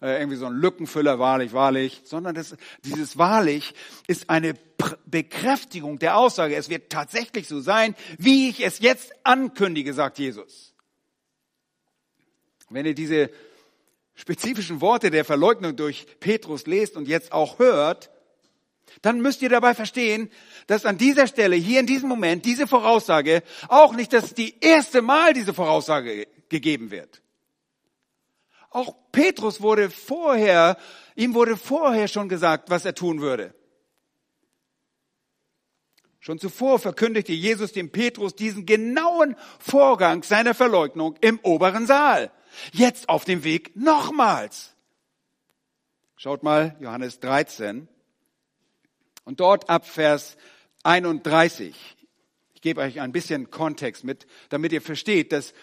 [0.00, 3.74] äh, irgendwie so ein Lückenfüller, wahrlich, wahrlich, sondern das, dieses wahrlich
[4.06, 4.54] ist eine
[5.04, 6.56] Bekräftigung der Aussage.
[6.56, 10.74] Es wird tatsächlich so sein, wie ich es jetzt ankündige, sagt Jesus.
[12.70, 13.30] Wenn ihr diese
[14.14, 18.10] spezifischen Worte der Verleugnung durch Petrus lest und jetzt auch hört,
[19.02, 20.30] dann müsst ihr dabei verstehen,
[20.66, 25.02] dass an dieser Stelle, hier in diesem Moment, diese Voraussage auch nicht das die erste
[25.02, 27.22] Mal diese Voraussage gegeben wird.
[28.70, 30.76] Auch Petrus wurde vorher,
[31.16, 33.54] ihm wurde vorher schon gesagt, was er tun würde.
[36.20, 42.30] Schon zuvor verkündigte Jesus dem Petrus diesen genauen Vorgang seiner Verleugnung im oberen Saal.
[42.72, 44.74] Jetzt auf dem Weg nochmals.
[46.16, 47.88] Schaut mal, Johannes 13.
[49.24, 50.36] Und dort ab Vers
[50.82, 51.74] 31.
[52.54, 55.54] Ich gebe euch ein bisschen Kontext mit, damit ihr versteht, dass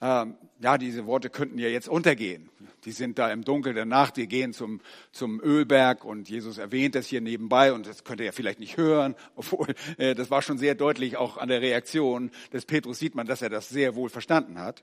[0.00, 2.50] ähm, ja, diese Worte könnten ja jetzt untergehen.
[2.84, 4.80] Die sind da im Dunkel der Nacht, die gehen zum,
[5.12, 8.76] zum Ölberg und Jesus erwähnt das hier nebenbei und das könnt ihr ja vielleicht nicht
[8.76, 13.14] hören, obwohl äh, das war schon sehr deutlich auch an der Reaktion des Petrus sieht
[13.14, 14.82] man, dass er das sehr wohl verstanden hat.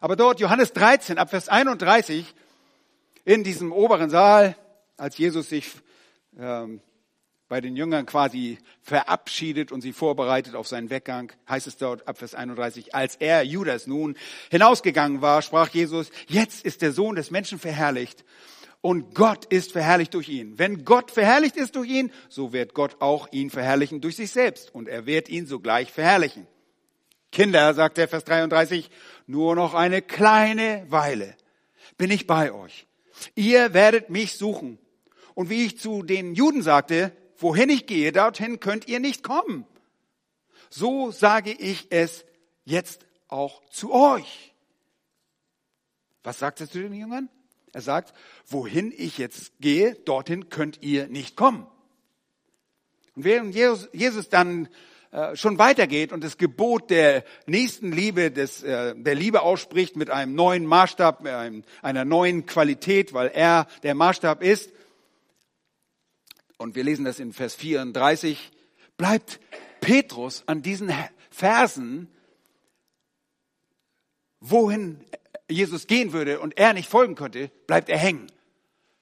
[0.00, 2.34] Aber dort Johannes 13 ab Vers 31
[3.24, 4.56] in diesem oberen Saal,
[4.98, 5.70] als Jesus sich
[6.38, 6.80] ähm,
[7.52, 12.16] bei den Jüngern quasi verabschiedet und sie vorbereitet auf seinen Weggang, heißt es dort ab
[12.16, 14.16] Vers 31, als er, Judas, nun
[14.50, 18.24] hinausgegangen war, sprach Jesus, jetzt ist der Sohn des Menschen verherrlicht
[18.80, 20.58] und Gott ist verherrlicht durch ihn.
[20.58, 24.74] Wenn Gott verherrlicht ist durch ihn, so wird Gott auch ihn verherrlichen durch sich selbst
[24.74, 26.46] und er wird ihn sogleich verherrlichen.
[27.32, 28.88] Kinder, sagt er Vers 33,
[29.26, 31.36] nur noch eine kleine Weile
[31.98, 32.86] bin ich bei euch.
[33.34, 34.78] Ihr werdet mich suchen.
[35.34, 37.12] Und wie ich zu den Juden sagte,
[37.42, 39.66] Wohin ich gehe, dorthin könnt ihr nicht kommen.
[40.70, 42.24] So sage ich es
[42.64, 44.54] jetzt auch zu euch.
[46.22, 47.28] Was sagt er zu den Jüngern?
[47.72, 48.14] Er sagt,
[48.46, 51.66] wohin ich jetzt gehe, dorthin könnt ihr nicht kommen.
[53.16, 54.68] Und während Jesus dann
[55.10, 60.10] äh, schon weitergeht und das Gebot der nächsten Liebe, des, äh, der Liebe ausspricht mit
[60.10, 61.26] einem neuen Maßstab,
[61.82, 64.70] einer neuen Qualität, weil er der Maßstab ist,
[66.62, 68.50] und wir lesen das in Vers 34,
[68.96, 69.40] bleibt
[69.80, 70.92] Petrus an diesen
[71.30, 72.08] Versen,
[74.40, 75.00] wohin
[75.48, 78.28] Jesus gehen würde und er nicht folgen könnte, bleibt er hängen.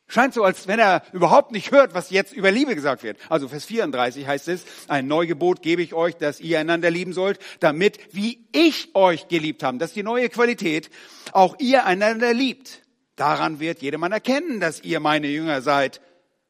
[0.08, 3.16] Scheint so, als wenn er überhaupt nicht hört, was jetzt über Liebe gesagt wird.
[3.28, 7.38] Also Vers 34 heißt es, ein Neugebot gebe ich euch, dass ihr einander lieben sollt,
[7.60, 10.90] damit, wie ich euch geliebt habe, das ist die neue Qualität,
[11.32, 12.82] auch ihr einander liebt.
[13.14, 16.00] Daran wird jedermann erkennen, dass ihr meine Jünger seid,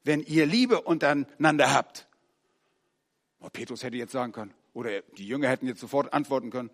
[0.04, 2.08] wenn ihr Liebe untereinander habt.
[3.40, 6.70] Oh, Petrus hätte jetzt sagen können, oder die Jünger hätten jetzt sofort antworten können,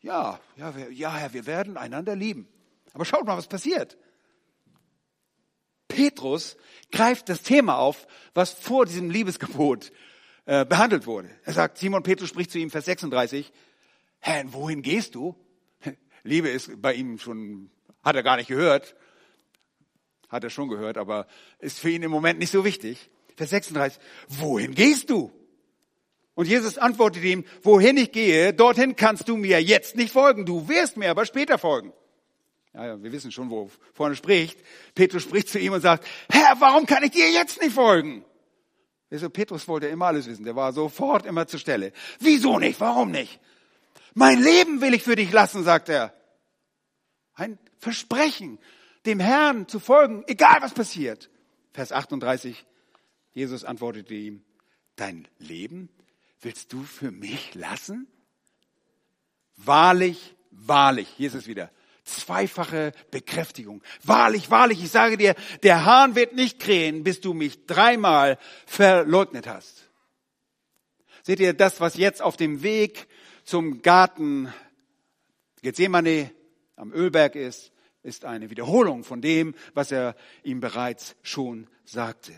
[0.00, 2.48] ja, ja, ja, Herr, wir werden einander lieben.
[2.92, 3.98] Aber schaut mal, was passiert.
[5.88, 6.56] Petrus
[6.92, 9.90] greift das Thema auf, was vor diesem Liebesgebot
[10.44, 11.30] äh, behandelt wurde.
[11.44, 13.52] Er sagt, Simon Petrus spricht zu ihm, Vers 36,
[14.20, 15.34] Herr, wohin gehst du?
[16.22, 17.70] Liebe ist bei ihm schon,
[18.02, 18.94] hat er gar nicht gehört.
[20.28, 21.26] Hat er schon gehört, aber
[21.58, 23.10] ist für ihn im Moment nicht so wichtig.
[23.36, 25.32] Vers 36, wohin gehst du?
[26.34, 30.44] Und Jesus antwortet ihm, wohin ich gehe, dorthin kannst du mir jetzt nicht folgen.
[30.44, 31.92] Du wirst mir aber später folgen.
[32.74, 34.60] Ja, ja, wir wissen schon, wo vorne spricht.
[34.94, 38.24] Petrus spricht zu ihm und sagt, Herr, warum kann ich dir jetzt nicht folgen?
[39.10, 40.44] Also Petrus wollte immer alles wissen.
[40.44, 41.92] Der war sofort immer zur Stelle.
[42.20, 42.78] Wieso nicht?
[42.80, 43.40] Warum nicht?
[44.14, 46.12] Mein Leben will ich für dich lassen, sagt er.
[47.34, 48.58] Ein Versprechen,
[49.06, 51.30] dem Herrn zu folgen, egal was passiert.
[51.72, 52.66] Vers 38.
[53.32, 54.42] Jesus antwortete ihm,
[54.96, 55.88] dein Leben
[56.40, 58.06] willst du für mich lassen?
[59.56, 61.70] Wahrlich, wahrlich, hier ist es wieder,
[62.04, 63.82] zweifache Bekräftigung.
[64.02, 69.46] Wahrlich, wahrlich, ich sage dir, der Hahn wird nicht krähen, bis du mich dreimal verleugnet
[69.46, 69.88] hast.
[71.22, 73.08] Seht ihr, das, was jetzt auf dem Weg
[73.44, 74.52] zum Garten
[75.62, 76.30] Gethsemane
[76.76, 82.32] am Ölberg ist, ist eine Wiederholung von dem, was er ihm bereits schon sagte.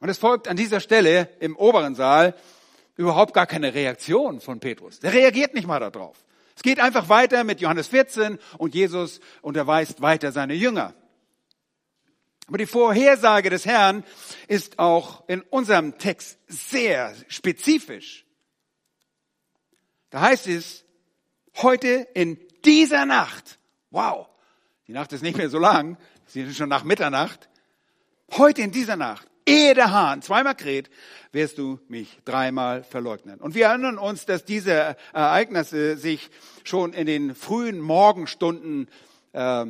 [0.00, 2.34] Und es folgt an dieser Stelle im oberen Saal
[2.96, 5.00] überhaupt gar keine Reaktion von Petrus.
[5.00, 6.24] Der reagiert nicht mal darauf.
[6.56, 10.94] Es geht einfach weiter mit Johannes 14 und Jesus unterweist weiter seine Jünger.
[12.48, 14.04] Aber die Vorhersage des Herrn
[14.48, 18.24] ist auch in unserem Text sehr spezifisch.
[20.10, 20.84] Da heißt es,
[21.62, 23.58] heute in dieser Nacht,
[23.90, 24.28] wow,
[24.86, 27.48] die Nacht ist nicht mehr so lang, sie ist schon nach Mitternacht,
[28.36, 30.90] heute in dieser Nacht ehe der Hahn zweimal kräht,
[31.32, 33.40] wirst du mich dreimal verleugnen.
[33.40, 36.30] Und wir erinnern uns, dass diese Ereignisse sich
[36.64, 38.88] schon in den frühen Morgenstunden,
[39.32, 39.66] äh,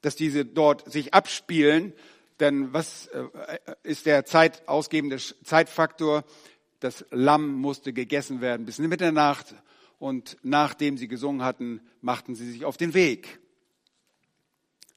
[0.00, 1.92] dass diese dort sich abspielen.
[2.40, 3.22] Denn was äh,
[3.84, 6.24] ist der zeitausgebende Zeitfaktor?
[6.80, 9.54] Das Lamm musste gegessen werden bis Mitternacht.
[10.02, 13.38] Und nachdem sie gesungen hatten, machten sie sich auf den Weg.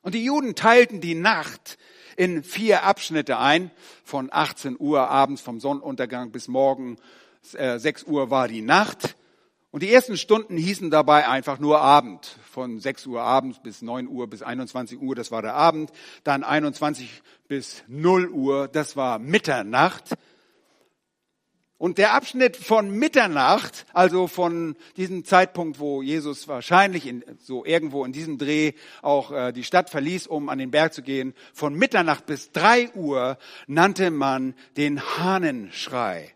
[0.01, 1.77] Und die Juden teilten die Nacht
[2.17, 3.69] in vier Abschnitte ein.
[4.03, 6.97] Von 18 Uhr abends vom Sonnenuntergang bis morgen
[7.53, 9.15] äh, 6 Uhr war die Nacht.
[9.69, 12.39] Und die ersten Stunden hießen dabei einfach nur Abend.
[12.49, 15.91] Von 6 Uhr abends bis 9 Uhr bis 21 Uhr, das war der Abend.
[16.23, 20.15] Dann 21 bis 0 Uhr, das war Mitternacht.
[21.77, 28.05] Und der Abschnitt von Mitternacht, also von diesem Zeitpunkt, wo Jesus wahrscheinlich in, so irgendwo
[28.05, 31.75] in diesem Dreh auch äh, die Stadt verließ, um an den Berg zu gehen, von
[31.75, 36.33] Mitternacht bis drei Uhr nannte man den Hahnenschrei.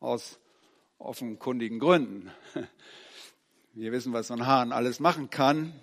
[0.00, 0.38] Aus
[0.98, 2.30] offenkundigen Gründen.
[3.74, 5.74] Wir wissen, was so ein Hahn alles machen kann.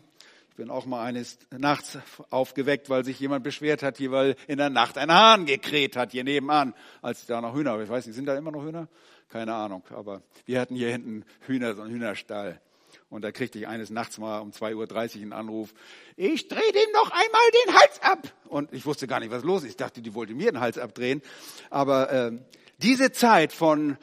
[0.54, 1.98] Ich bin auch mal eines Nachts
[2.30, 6.12] aufgeweckt, weil sich jemand beschwert hat, hier, weil in der Nacht ein Hahn gekräht hat,
[6.12, 8.88] hier nebenan, als da noch Hühner, ich weiß nicht, sind da immer noch Hühner?
[9.30, 12.62] Keine Ahnung, aber wir hatten hier hinten Hühner, so einen Hühnerstall.
[13.10, 14.76] Und da kriegte ich eines Nachts mal um 2.30
[15.16, 15.74] Uhr einen Anruf,
[16.18, 18.32] ich drehe dem noch einmal den Hals ab.
[18.48, 19.70] Und ich wusste gar nicht, was los ist.
[19.70, 21.24] Ich dachte, die wollte mir den Hals abdrehen.
[21.72, 22.32] Aber äh,
[22.78, 23.98] diese Zeit von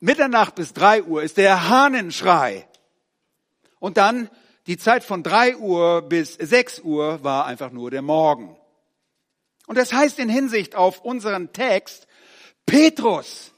[0.00, 2.66] Mitternacht bis drei Uhr ist der Hahnenschrei.
[3.78, 4.28] Und dann
[4.66, 8.56] die Zeit von drei Uhr bis sechs Uhr war einfach nur der Morgen.
[9.66, 12.06] Und das heißt in Hinsicht auf unseren Text,
[12.66, 13.52] Petrus,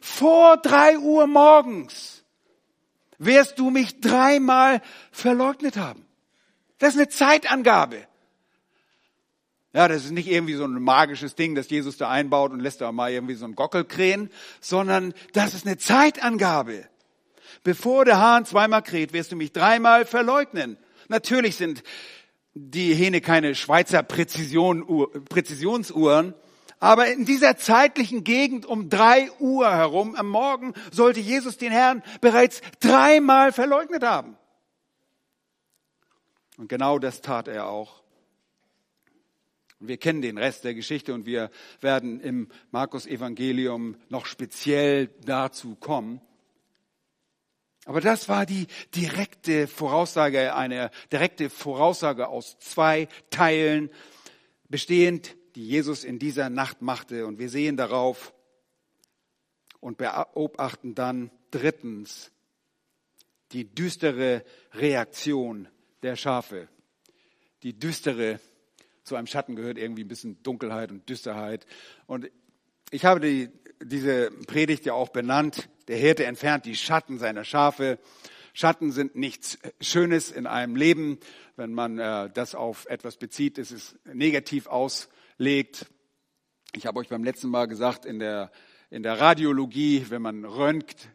[0.00, 2.24] vor drei Uhr morgens
[3.18, 4.80] wirst du mich dreimal
[5.10, 6.06] verleugnet haben.
[6.78, 8.06] Das ist eine Zeitangabe.
[9.74, 12.80] Ja, das ist nicht irgendwie so ein magisches Ding, das Jesus da einbaut und lässt
[12.80, 14.30] da mal irgendwie so ein Gockel krähen,
[14.60, 16.88] sondern das ist eine Zeitangabe.
[17.62, 20.78] Bevor der Hahn zweimal kräht, wirst du mich dreimal verleugnen.
[21.08, 21.82] Natürlich sind
[22.54, 24.84] die Hähne keine Schweizer Präzision,
[25.28, 26.34] Präzisionsuhren,
[26.80, 32.02] aber in dieser zeitlichen Gegend um drei Uhr herum am Morgen sollte Jesus den Herrn
[32.20, 34.36] bereits dreimal verleugnet haben.
[36.56, 38.02] Und genau das tat er auch.
[39.80, 45.76] Wir kennen den Rest der Geschichte und wir werden im Markus Evangelium noch speziell dazu
[45.76, 46.20] kommen.
[47.88, 53.88] Aber das war die direkte Voraussage, eine direkte Voraussage aus zwei Teilen
[54.68, 57.26] bestehend, die Jesus in dieser Nacht machte.
[57.26, 58.34] Und wir sehen darauf
[59.80, 62.30] und beobachten dann drittens
[63.52, 65.66] die düstere Reaktion
[66.02, 66.68] der Schafe.
[67.62, 68.38] Die düstere,
[69.02, 71.64] zu einem Schatten gehört irgendwie ein bisschen Dunkelheit und Düsterheit.
[72.06, 72.30] Und
[72.90, 73.48] ich habe die,
[73.82, 75.70] diese Predigt ja auch benannt.
[75.88, 77.98] Der Hirte entfernt die Schatten seiner Schafe.
[78.52, 81.18] Schatten sind nichts Schönes in einem Leben.
[81.56, 85.86] Wenn man äh, das auf etwas bezieht, ist es negativ auslegt.
[86.74, 88.52] Ich habe euch beim letzten Mal gesagt, in der,
[88.90, 91.08] in der Radiologie, wenn man röntgt,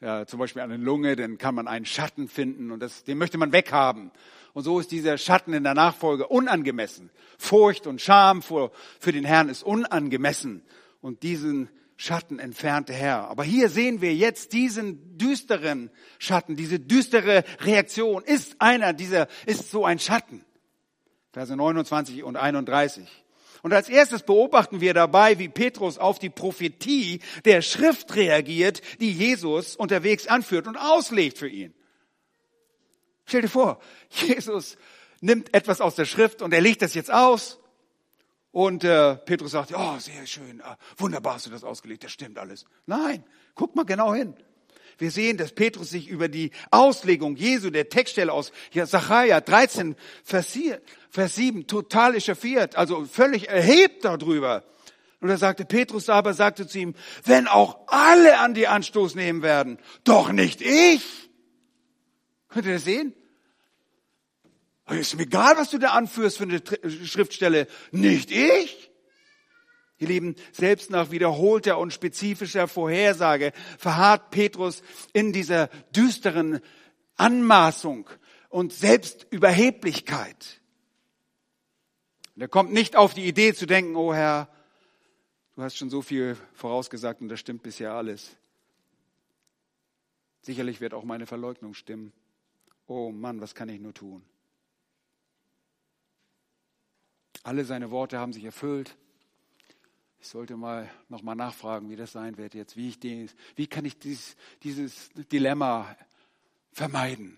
[0.00, 3.38] ja, zum Beispiel eine Lunge, dann kann man einen Schatten finden und das, den möchte
[3.38, 4.10] man weghaben.
[4.54, 7.10] Und so ist dieser Schatten in der Nachfolge unangemessen.
[7.38, 10.62] Furcht und Scham vor, für den Herrn ist unangemessen.
[11.00, 13.28] Und diesen Schatten entfernte Herr.
[13.28, 19.70] Aber hier sehen wir jetzt diesen düsteren Schatten, diese düstere Reaktion ist einer dieser, ist
[19.70, 20.44] so ein Schatten.
[21.32, 23.08] Verse 29 und 31.
[23.62, 29.10] Und als erstes beobachten wir dabei, wie Petrus auf die Prophetie der Schrift reagiert, die
[29.10, 31.74] Jesus unterwegs anführt und auslegt für ihn.
[33.24, 33.80] Stell dir vor,
[34.10, 34.76] Jesus
[35.20, 37.58] nimmt etwas aus der Schrift und er legt das jetzt aus.
[38.56, 42.38] Und äh, Petrus sagt, oh, sehr schön, ah, wunderbar hast du das ausgelegt, das stimmt
[42.38, 42.64] alles.
[42.86, 43.22] Nein,
[43.54, 44.34] guck mal genau hin.
[44.96, 50.54] Wir sehen, dass Petrus sich über die Auslegung Jesu, der Textstelle aus Sacharja 13, Vers
[50.54, 54.64] 7, total echauffiert, also völlig erhebt darüber.
[55.20, 56.94] Und er sagte, Petrus aber sagte zu ihm,
[57.26, 61.28] wenn auch alle an die Anstoß nehmen werden, doch nicht ich.
[62.48, 63.12] Könnt ihr das sehen?
[64.88, 66.62] Ist mir egal, was du da anführst für eine
[67.06, 67.66] Schriftstelle.
[67.90, 68.90] Nicht ich.
[69.98, 76.60] Ihr Lieben, selbst nach wiederholter und spezifischer Vorhersage verharrt Petrus in dieser düsteren
[77.16, 78.08] Anmaßung
[78.50, 80.60] und Selbstüberheblichkeit.
[82.34, 84.50] Und er kommt nicht auf die Idee zu denken, oh Herr,
[85.56, 88.36] du hast schon so viel vorausgesagt und das stimmt bisher alles.
[90.42, 92.12] Sicherlich wird auch meine Verleugnung stimmen.
[92.86, 94.22] Oh Mann, was kann ich nur tun?
[97.46, 98.96] Alle seine Worte haben sich erfüllt.
[100.20, 103.84] Ich sollte mal nochmal nachfragen, wie das sein wird jetzt, wie, ich den, wie kann
[103.84, 105.96] ich dieses, dieses Dilemma
[106.72, 107.36] vermeiden?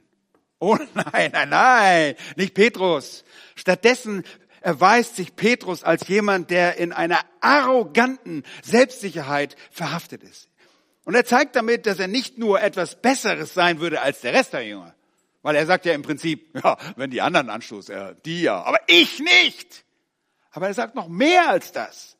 [0.60, 3.22] Oh nein, nein, nein, nicht Petrus.
[3.54, 4.24] Stattdessen
[4.62, 10.48] erweist sich Petrus als jemand, der in einer arroganten Selbstsicherheit verhaftet ist.
[11.04, 14.54] Und er zeigt damit, dass er nicht nur etwas Besseres sein würde als der Rest
[14.54, 14.94] der Jünger.
[15.42, 18.80] Weil er sagt ja im Prinzip, ja, wenn die anderen anstoßen, ja, die ja, aber
[18.86, 19.84] ich nicht.
[20.58, 22.16] Aber er sagt noch mehr als das.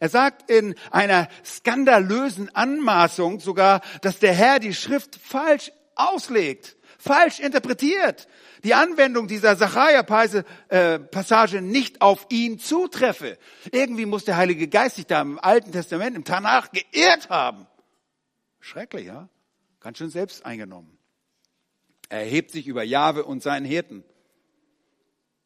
[0.00, 7.38] Er sagt in einer skandalösen Anmaßung sogar, dass der Herr die Schrift falsch auslegt, falsch
[7.38, 8.26] interpretiert,
[8.64, 13.38] die Anwendung dieser Sacharja-Passage nicht auf ihn zutreffe.
[13.70, 17.68] Irgendwie muss der Heilige Geist sich da im Alten Testament, im Tanach geirrt haben.
[18.58, 19.28] Schrecklich, ja?
[19.78, 20.98] Ganz schön selbst eingenommen.
[22.08, 24.02] Er erhebt sich über Jahwe und seinen Hirten,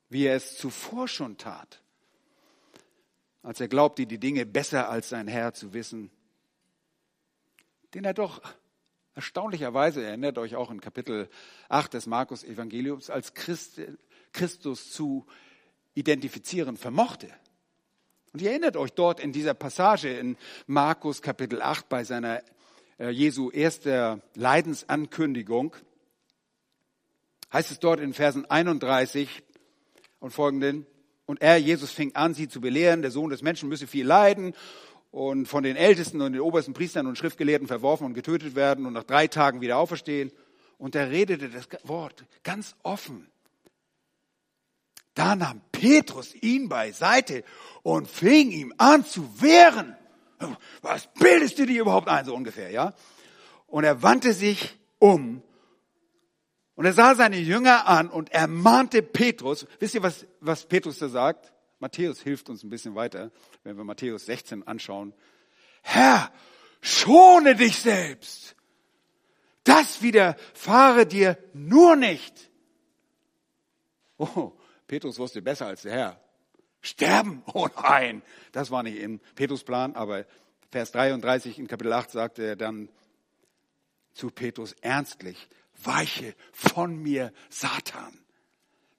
[0.09, 1.83] wie er es zuvor schon tat
[3.43, 6.11] als er glaubte, die Dinge besser als sein Herr zu wissen,
[7.95, 8.43] den er doch
[9.15, 11.29] erstaunlicherweise, erinnert euch auch in Kapitel
[11.69, 13.81] 8 des Markus Evangeliums, als Christ,
[14.33, 15.27] Christus zu
[15.95, 17.29] identifizieren vermochte.
[18.33, 22.43] Und ihr erinnert euch dort in dieser Passage in Markus Kapitel 8 bei seiner
[22.99, 25.75] äh, Jesu erster Leidensankündigung,
[27.53, 29.43] heißt es dort in Versen 31
[30.21, 30.87] und folgenden,
[31.29, 34.55] und er, Jesus, fing an, sie zu belehren, der Sohn des Menschen müsse viel leiden
[35.11, 38.95] und von den Ältesten und den obersten Priestern und Schriftgelehrten verworfen und getötet werden und
[38.95, 40.33] nach drei Tagen wieder auferstehen.
[40.79, 43.27] Und er redete das Wort ganz offen.
[45.13, 47.45] Da nahm Petrus ihn beiseite
[47.83, 49.95] und fing ihm an zu wehren.
[50.81, 52.95] Was bildest du dir überhaupt ein, so ungefähr, ja?
[53.67, 55.43] Und er wandte sich um
[56.79, 59.67] und er sah seine Jünger an und ermahnte Petrus.
[59.81, 61.53] Wisst ihr, was, was Petrus da sagt?
[61.81, 63.33] Matthäus hilft uns ein bisschen weiter,
[63.65, 65.13] wenn wir Matthäus 16 anschauen.
[65.83, 66.33] Herr,
[66.81, 68.55] schone dich selbst.
[69.65, 72.49] Das widerfahre dir nur nicht.
[74.17, 74.53] Oh,
[74.87, 76.21] Petrus wusste besser als der Herr.
[76.81, 77.43] Sterben?
[77.55, 80.27] Oh nein, das war nicht im Petrus Plan, aber
[80.71, 82.89] Vers 33 in Kapitel 8 sagte er dann
[84.13, 85.49] zu Petrus ernstlich,
[85.83, 88.19] weiche von mir, Satan.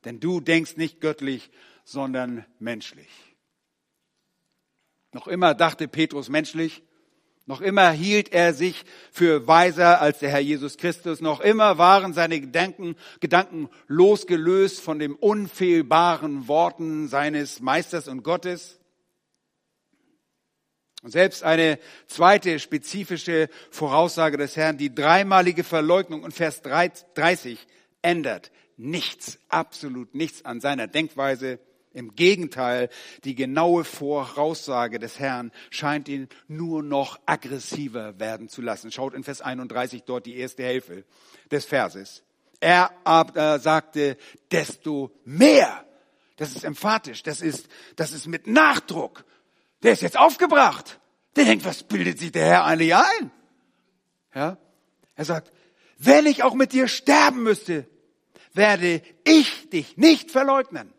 [0.06, 1.52] Denn du denkst nicht göttlich,
[1.84, 3.10] sondern menschlich.
[5.12, 6.84] Noch immer dachte Petrus menschlich,
[7.50, 11.20] Noch immer hielt er sich für weiser als der Herr Jesus Christus.
[11.20, 18.79] Noch immer waren seine Gedanken, Gedanken losgelöst von den unfehlbaren Worten seines Meisters und Gottes.
[21.02, 27.58] Und selbst eine zweite spezifische Voraussage des Herrn, die dreimalige Verleugnung in Vers 30
[28.02, 31.60] ändert nichts, absolut nichts an seiner Denkweise
[31.94, 32.90] im Gegenteil,
[33.24, 38.92] die genaue Voraussage des Herrn scheint ihn nur noch aggressiver werden zu lassen.
[38.92, 41.04] Schaut in Vers 31 dort die erste Hälfte
[41.52, 42.24] des Verses.
[42.60, 44.18] Er aber sagte,
[44.52, 45.86] desto mehr.
[46.36, 49.26] Das ist emphatisch, das ist, das ist mit Nachdruck.
[49.84, 51.00] Der ist jetzt aufgebracht.
[51.36, 53.32] Der denkt, was bildet sich der Herr eigentlich ein?
[54.34, 54.58] Ja?
[55.16, 55.52] Er sagt,
[55.98, 57.88] wenn ich auch mit dir sterben müsste,
[58.54, 60.94] werde ich dich nicht verleugnen.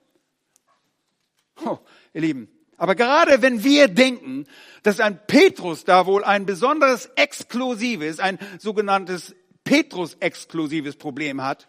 [1.65, 1.79] Oh,
[2.15, 2.49] ihr Lieben.
[2.77, 4.47] Aber gerade wenn wir denken,
[4.83, 11.69] dass ein Petrus da wohl ein besonderes exklusives, ein sogenanntes Petrus-exklusives Problem hat,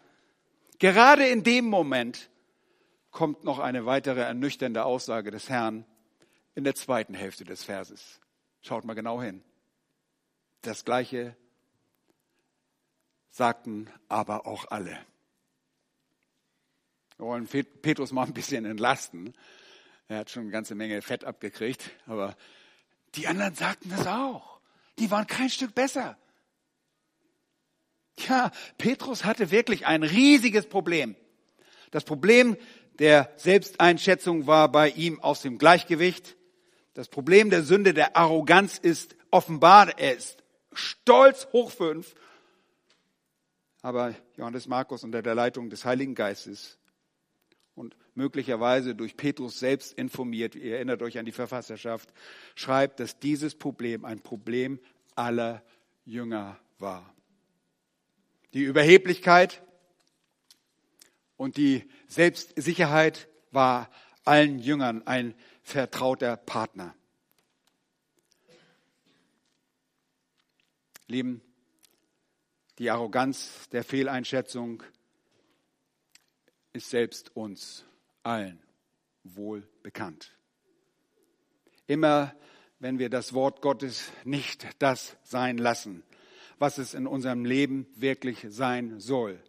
[0.80, 2.30] gerade in dem Moment
[3.12, 5.86] kommt noch eine weitere ernüchternde Aussage des Herrn
[6.56, 8.20] in der zweiten Hälfte des Verses.
[8.62, 9.43] Schaut mal genau hin.
[10.62, 11.36] Das gleiche
[13.32, 14.97] sagten aber auch alle.
[17.18, 19.34] Wir wollen Petrus mal ein bisschen entlasten.
[20.08, 22.36] Er hat schon eine ganze Menge Fett abgekriegt, aber
[23.16, 24.60] die anderen sagten das auch.
[24.99, 26.18] Die waren kein Stück besser.
[28.28, 31.16] Ja, Petrus hatte wirklich ein riesiges Problem.
[31.91, 32.58] Das Problem
[32.99, 36.36] der Selbsteinschätzung war bei ihm aus dem Gleichgewicht.
[36.94, 39.98] Das Problem der Sünde der Arroganz ist offenbar.
[39.98, 42.16] Er ist stolz hoch fünf.
[43.82, 46.78] Aber Johannes Markus unter der Leitung des Heiligen Geistes
[47.74, 52.14] und möglicherweise durch Petrus selbst informiert, ihr erinnert euch an die Verfasserschaft,
[52.54, 54.80] schreibt, dass dieses Problem ein Problem
[55.16, 55.64] aller
[56.06, 57.14] Jünger war.
[58.54, 59.64] Die Überheblichkeit
[61.38, 63.89] und die Selbstsicherheit war
[64.26, 66.95] allen Jüngern ein vertrauter Partner.
[71.07, 71.41] Lieben,
[72.80, 74.84] die Arroganz der Fehleinschätzung
[76.74, 77.86] ist selbst uns
[78.24, 78.62] allen
[79.24, 80.36] wohl bekannt.
[81.88, 82.34] Immer
[82.80, 86.03] wenn wir das Wort Gottes nicht das sein lassen,
[86.57, 89.39] was es in unserem Leben wirklich sein soll,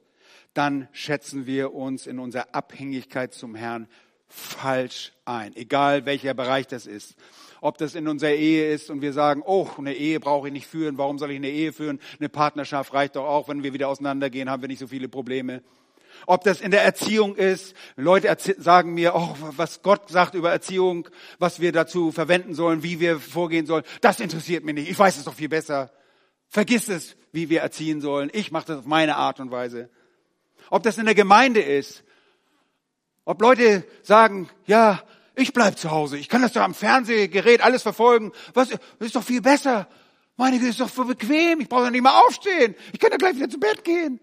[0.52, 3.88] dann schätzen wir uns in unserer Abhängigkeit zum Herrn
[4.32, 7.14] falsch ein, egal welcher Bereich das ist.
[7.60, 10.66] Ob das in unserer Ehe ist und wir sagen, oh, eine Ehe brauche ich nicht
[10.66, 12.00] führen, warum soll ich eine Ehe führen?
[12.18, 15.62] Eine Partnerschaft reicht doch auch, wenn wir wieder auseinandergehen, haben wir nicht so viele Probleme
[16.26, 17.74] ob das in der Erziehung ist.
[17.96, 21.08] Leute sagen mir, oh, was Gott sagt über Erziehung,
[21.38, 23.84] was wir dazu verwenden sollen, wie wir vorgehen sollen.
[24.00, 24.90] Das interessiert mich nicht.
[24.90, 25.90] Ich weiß es doch viel besser.
[26.48, 28.30] Vergiss es, wie wir erziehen sollen.
[28.32, 29.88] Ich mache das auf meine Art und Weise.
[30.70, 32.04] Ob das in der Gemeinde ist.
[33.24, 35.02] Ob Leute sagen, ja,
[35.34, 36.18] ich bleib zu Hause.
[36.18, 38.32] Ich kann das doch am Fernsehgerät alles verfolgen.
[38.54, 39.88] Was, ist doch viel besser.
[40.36, 41.60] Meine Güte, ist doch für bequem.
[41.60, 42.74] Ich brauche doch nicht mal aufstehen.
[42.92, 44.20] Ich kann ja gleich wieder zu Bett gehen.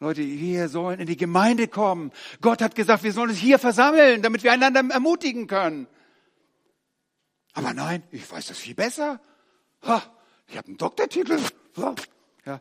[0.00, 2.10] Leute, wir sollen in die Gemeinde kommen.
[2.40, 5.86] Gott hat gesagt, wir sollen uns hier versammeln, damit wir einander ermutigen können.
[7.52, 9.20] Aber nein, ich weiß das viel besser.
[9.86, 10.02] Ha,
[10.48, 11.38] ich habe einen Doktortitel.
[12.44, 12.60] Ja,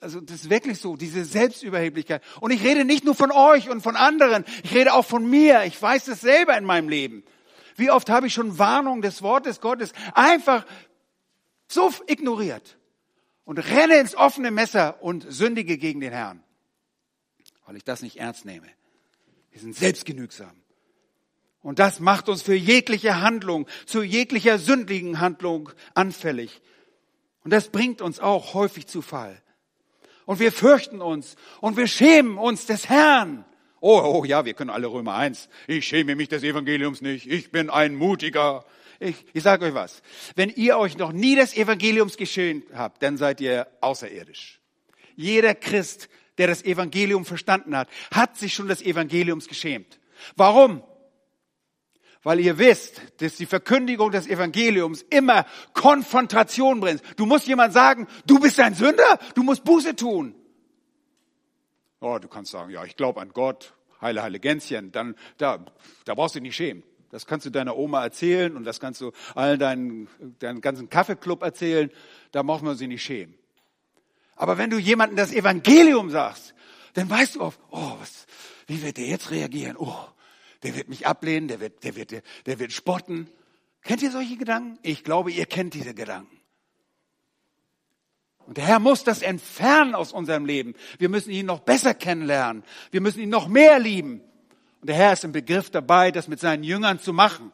[0.00, 2.22] also das ist wirklich so, diese Selbstüberheblichkeit.
[2.40, 5.64] Und ich rede nicht nur von euch und von anderen, ich rede auch von mir.
[5.64, 7.22] Ich weiß das selber in meinem Leben.
[7.76, 10.64] Wie oft habe ich schon Warnung des Wortes Gottes einfach
[11.68, 12.78] so ignoriert
[13.44, 16.42] und renne ins offene Messer und sündige gegen den Herrn
[17.72, 18.66] weil ich das nicht ernst nehme.
[19.50, 20.52] Wir sind selbstgenügsam.
[21.62, 26.60] Und das macht uns für jegliche Handlung, zu jeglicher sündigen Handlung anfällig.
[27.44, 29.40] Und das bringt uns auch häufig zu Fall.
[30.26, 33.44] Und wir fürchten uns und wir schämen uns des Herrn.
[33.80, 35.48] Oh, oh ja, wir können alle Römer 1.
[35.66, 37.26] Ich schäme mich des Evangeliums nicht.
[37.26, 38.64] Ich bin ein Mutiger.
[39.00, 40.02] Ich, ich sage euch was.
[40.36, 44.60] Wenn ihr euch noch nie des Evangeliums geschämt habt, dann seid ihr außerirdisch.
[45.16, 49.98] Jeder Christ der das Evangelium verstanden hat, hat sich schon des Evangeliums geschämt.
[50.36, 50.82] Warum?
[52.22, 55.44] Weil ihr wisst, dass die Verkündigung des Evangeliums immer
[55.74, 57.02] Konfrontation bringt.
[57.16, 60.34] Du musst jemand sagen, du bist ein Sünder, du musst Buße tun.
[62.00, 65.64] Oh, du kannst sagen, ja, ich glaube an Gott, heile, heile Gänschen, dann, da,
[66.04, 66.82] da brauchst du dich nicht schämen.
[67.10, 70.08] Das kannst du deiner Oma erzählen und das kannst du allen deinen,
[70.38, 71.90] deinen ganzen Kaffeeclub erzählen.
[72.30, 73.34] Da braucht man sich nicht schämen.
[74.34, 76.54] Aber wenn du jemandem das Evangelium sagst,
[76.94, 78.26] dann weißt du oft, oh, was,
[78.66, 79.76] wie wird der jetzt reagieren?
[79.76, 79.94] Oh,
[80.62, 83.28] der wird mich ablehnen, der wird, der wird, der, der wird spotten.
[83.82, 84.78] Kennt ihr solche Gedanken?
[84.82, 86.42] Ich glaube, ihr kennt diese Gedanken.
[88.46, 90.74] Und der Herr muss das entfernen aus unserem Leben.
[90.98, 92.64] Wir müssen ihn noch besser kennenlernen.
[92.90, 94.20] Wir müssen ihn noch mehr lieben.
[94.80, 97.52] Und der Herr ist im Begriff dabei, das mit seinen Jüngern zu machen.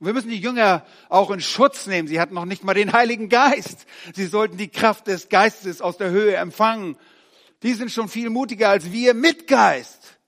[0.00, 2.08] Und wir müssen die Jünger auch in Schutz nehmen.
[2.08, 3.86] Sie hatten noch nicht mal den Heiligen Geist.
[4.14, 6.96] Sie sollten die Kraft des Geistes aus der Höhe empfangen.
[7.62, 10.18] Die sind schon viel mutiger als wir mit Geist.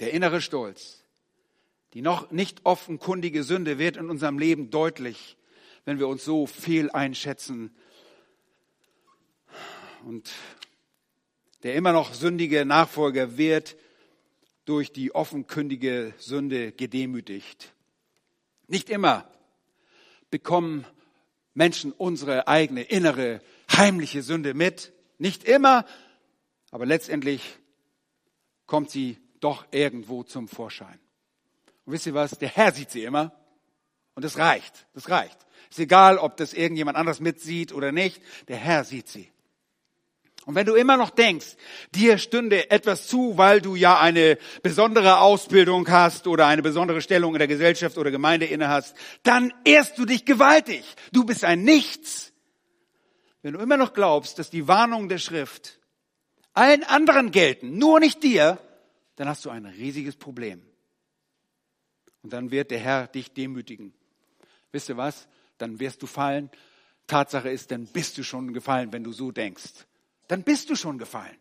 [0.00, 1.04] Der innere Stolz,
[1.94, 5.36] die noch nicht offenkundige Sünde wird in unserem Leben deutlich,
[5.84, 7.74] wenn wir uns so fehl einschätzen.
[10.04, 10.32] Und
[11.62, 13.76] der immer noch sündige Nachfolger wird
[14.64, 17.72] durch die offenkündige Sünde gedemütigt.
[18.68, 19.30] Nicht immer
[20.30, 20.86] bekommen
[21.54, 24.92] Menschen unsere eigene innere heimliche Sünde mit.
[25.18, 25.84] Nicht immer,
[26.70, 27.58] aber letztendlich
[28.66, 30.98] kommt sie doch irgendwo zum Vorschein.
[31.84, 32.38] Und wisst ihr was?
[32.38, 33.32] Der Herr sieht sie immer.
[34.14, 34.86] Und das reicht.
[34.94, 35.38] Das reicht.
[35.70, 38.22] Ist egal, ob das irgendjemand anders mitsieht oder nicht.
[38.48, 39.30] Der Herr sieht sie.
[40.44, 41.56] Und wenn du immer noch denkst,
[41.94, 47.34] dir stünde etwas zu, weil du ja eine besondere Ausbildung hast oder eine besondere Stellung
[47.34, 50.82] in der Gesellschaft oder Gemeinde inne hast, dann ehrst du dich gewaltig.
[51.12, 52.32] Du bist ein Nichts.
[53.42, 55.78] Wenn du immer noch glaubst, dass die Warnungen der Schrift
[56.54, 58.58] allen anderen gelten, nur nicht dir,
[59.16, 60.62] dann hast du ein riesiges Problem.
[62.22, 63.92] Und dann wird der Herr dich demütigen.
[64.70, 65.28] Wisst ihr was?
[65.58, 66.50] Dann wirst du fallen.
[67.06, 69.86] Tatsache ist, dann bist du schon gefallen, wenn du so denkst
[70.32, 71.36] dann bist du schon gefallen.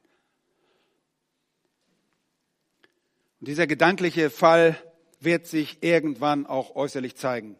[3.39, 4.76] Und dieser gedankliche Fall
[5.22, 7.57] wird sich irgendwann auch äußerlich zeigen.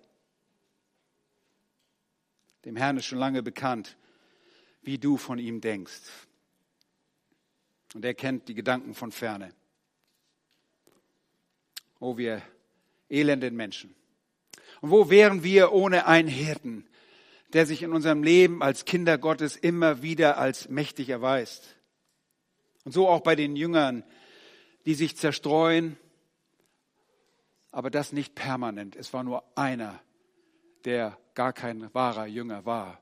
[2.66, 3.98] Dem Herrn ist schon lange bekannt,
[4.82, 6.02] wie du von ihm denkst.
[7.94, 9.54] Und er kennt die Gedanken von ferne.
[12.02, 12.42] Oh, wir
[13.10, 13.96] elenden Menschen.
[14.82, 16.90] Und wo wären wir ohne einen Hirten,
[17.54, 21.78] der sich in unserem Leben als Kinder Gottes immer wieder als mächtig erweist.
[22.86, 24.04] Und so auch bei den Jüngern,
[24.88, 25.96] die sich zerstreuen,
[27.72, 28.96] aber das nicht permanent.
[28.96, 30.02] Es war nur einer,
[30.86, 33.00] der gar kein wahrer Jünger war.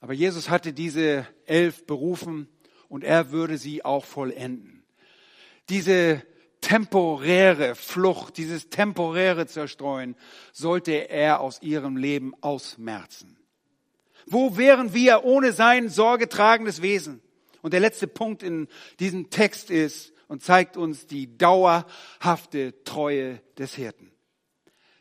[0.00, 2.50] Aber Jesus hatte diese elf berufen
[2.90, 4.84] und er würde sie auch vollenden.
[5.70, 6.22] Diese
[6.68, 10.14] temporäre Flucht, dieses temporäre Zerstreuen
[10.52, 13.38] sollte er aus ihrem Leben ausmerzen.
[14.26, 17.22] Wo wären wir ohne sein sorgetragendes Wesen?
[17.62, 18.68] Und der letzte Punkt in
[19.00, 24.12] diesem Text ist und zeigt uns die dauerhafte Treue des Hirten.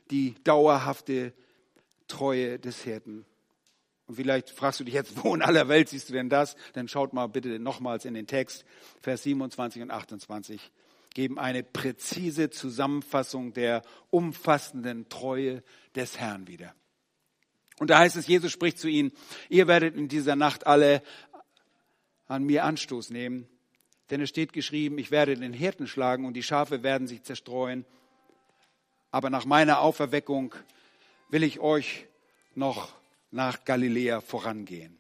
[0.10, 1.34] Die dauerhafte
[2.08, 3.26] Treue des Hirten.
[4.06, 6.56] Und vielleicht fragst du dich jetzt, wo in aller Welt siehst du denn das?
[6.72, 8.64] Dann schaut mal bitte nochmals in den Text,
[9.02, 10.72] Vers 27 und 28
[11.18, 15.64] geben eine präzise Zusammenfassung der umfassenden Treue
[15.96, 16.76] des Herrn wieder.
[17.80, 19.12] Und da heißt es, Jesus spricht zu ihnen,
[19.50, 21.02] ihr werdet in dieser Nacht alle
[22.28, 23.50] an mir Anstoß nehmen,
[24.12, 27.84] denn es steht geschrieben, ich werde den Hirten schlagen und die Schafe werden sich zerstreuen.
[29.10, 30.54] Aber nach meiner Auferweckung
[31.30, 32.06] will ich euch
[32.54, 32.94] noch
[33.32, 35.00] nach Galiläa vorangehen.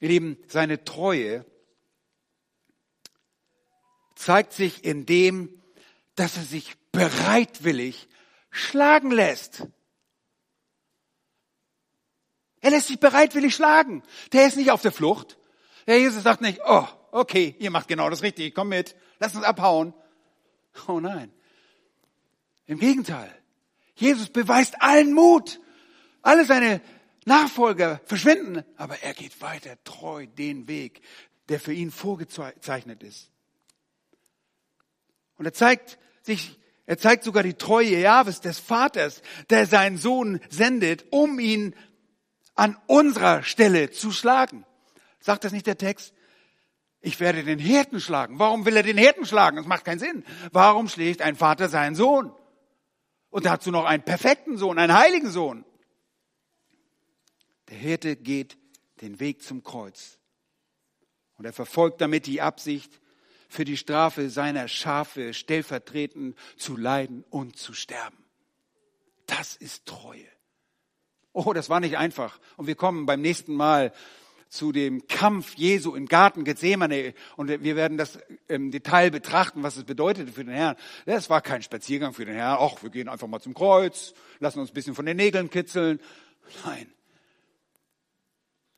[0.00, 1.46] Ihr Lieben, seine Treue
[4.16, 5.62] zeigt sich in dem,
[6.16, 8.08] dass er sich bereitwillig
[8.50, 9.66] schlagen lässt.
[12.60, 14.02] Er lässt sich bereitwillig schlagen.
[14.32, 15.38] Der ist nicht auf der Flucht.
[15.86, 19.44] Der Jesus sagt nicht, oh, okay, ihr macht genau das Richtige, komm mit, lass uns
[19.44, 19.94] abhauen.
[20.88, 21.32] Oh nein.
[22.66, 23.32] Im Gegenteil.
[23.94, 25.60] Jesus beweist allen Mut.
[26.22, 26.80] Alle seine
[27.24, 31.02] Nachfolger verschwinden, aber er geht weiter treu den Weg,
[31.48, 33.30] der für ihn vorgezeichnet ist.
[35.36, 40.40] Und er zeigt sich, er zeigt sogar die Treue Jahwes des Vaters, der seinen Sohn
[40.48, 41.74] sendet, um ihn
[42.54, 44.64] an unserer Stelle zu schlagen.
[45.20, 46.14] Sagt das nicht der Text?
[47.00, 48.38] Ich werde den Hirten schlagen.
[48.38, 49.56] Warum will er den Hirten schlagen?
[49.56, 50.24] Das macht keinen Sinn.
[50.52, 52.32] Warum schlägt ein Vater seinen Sohn?
[53.30, 55.64] Und dazu noch einen perfekten Sohn, einen heiligen Sohn.
[57.68, 58.56] Der Hirte geht
[59.02, 60.18] den Weg zum Kreuz.
[61.36, 63.00] Und er verfolgt damit die Absicht,
[63.48, 68.24] für die Strafe seiner Schafe stellvertretend zu leiden und zu sterben.
[69.26, 70.26] Das ist Treue.
[71.32, 72.38] Oh, das war nicht einfach.
[72.56, 73.92] Und wir kommen beim nächsten Mal
[74.48, 78.18] zu dem Kampf Jesu im Garten Gethsemane und wir werden das
[78.48, 80.76] im Detail betrachten, was es bedeutete für den Herrn.
[81.04, 82.58] Das war kein Spaziergang für den Herrn.
[82.60, 86.00] Ach, wir gehen einfach mal zum Kreuz, lassen uns ein bisschen von den Nägeln kitzeln.
[86.64, 86.86] Nein.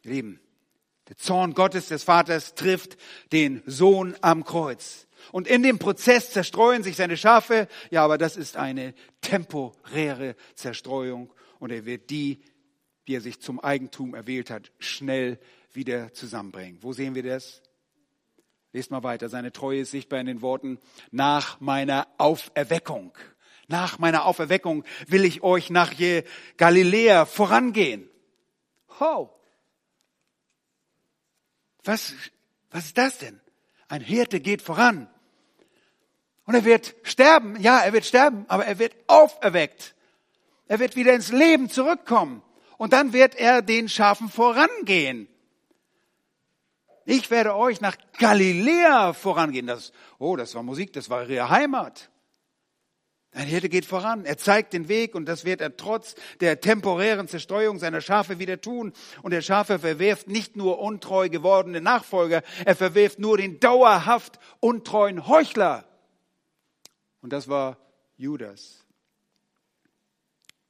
[0.04, 0.40] Lieben,
[1.08, 2.96] der Zorn Gottes des Vaters trifft
[3.32, 5.06] den Sohn am Kreuz.
[5.32, 7.68] Und in dem Prozess zerstreuen sich seine Schafe.
[7.90, 12.42] Ja, aber das ist eine temporäre Zerstreuung und er wird die
[13.08, 15.40] die er sich zum Eigentum erwählt hat, schnell
[15.72, 16.78] wieder zusammenbringen.
[16.82, 17.62] Wo sehen wir das?
[18.74, 19.30] Lest mal weiter.
[19.30, 20.78] Seine Treue ist sichtbar in den Worten,
[21.10, 23.16] nach meiner Auferweckung.
[23.66, 25.94] Nach meiner Auferweckung will ich euch nach
[26.58, 28.10] Galiläa vorangehen.
[29.00, 29.34] Ho!
[31.88, 32.12] Was,
[32.70, 33.40] was ist das denn?
[33.88, 35.08] Ein Hirte geht voran.
[36.44, 37.58] Und er wird sterben.
[37.60, 39.94] Ja, er wird sterben, aber er wird auferweckt.
[40.66, 42.42] Er wird wieder ins Leben zurückkommen.
[42.76, 45.28] Und dann wird er den Schafen vorangehen.
[47.06, 49.66] Ich werde euch nach Galiläa vorangehen.
[49.66, 52.10] Das, oh, das war Musik, das war ihre Heimat.
[53.32, 57.28] Ein Hirte geht voran, er zeigt den Weg und das wird er trotz der temporären
[57.28, 58.92] Zerstreuung seiner Schafe wieder tun.
[59.22, 65.28] Und der Schafe verwirft nicht nur untreu gewordene Nachfolger, er verwirft nur den dauerhaft untreuen
[65.28, 65.84] Heuchler.
[67.20, 67.76] Und das war
[68.16, 68.86] Judas.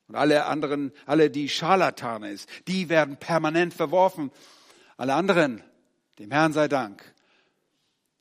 [0.08, 4.32] Und alle anderen, alle die Scharlatane ist, die werden permanent verworfen.
[4.96, 5.62] Alle anderen,
[6.18, 7.14] dem Herrn sei Dank,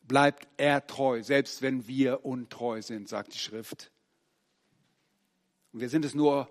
[0.01, 3.89] bleibt er treu, selbst wenn wir untreu sind, sagt die Schrift.
[5.77, 6.49] Und wir sind es nur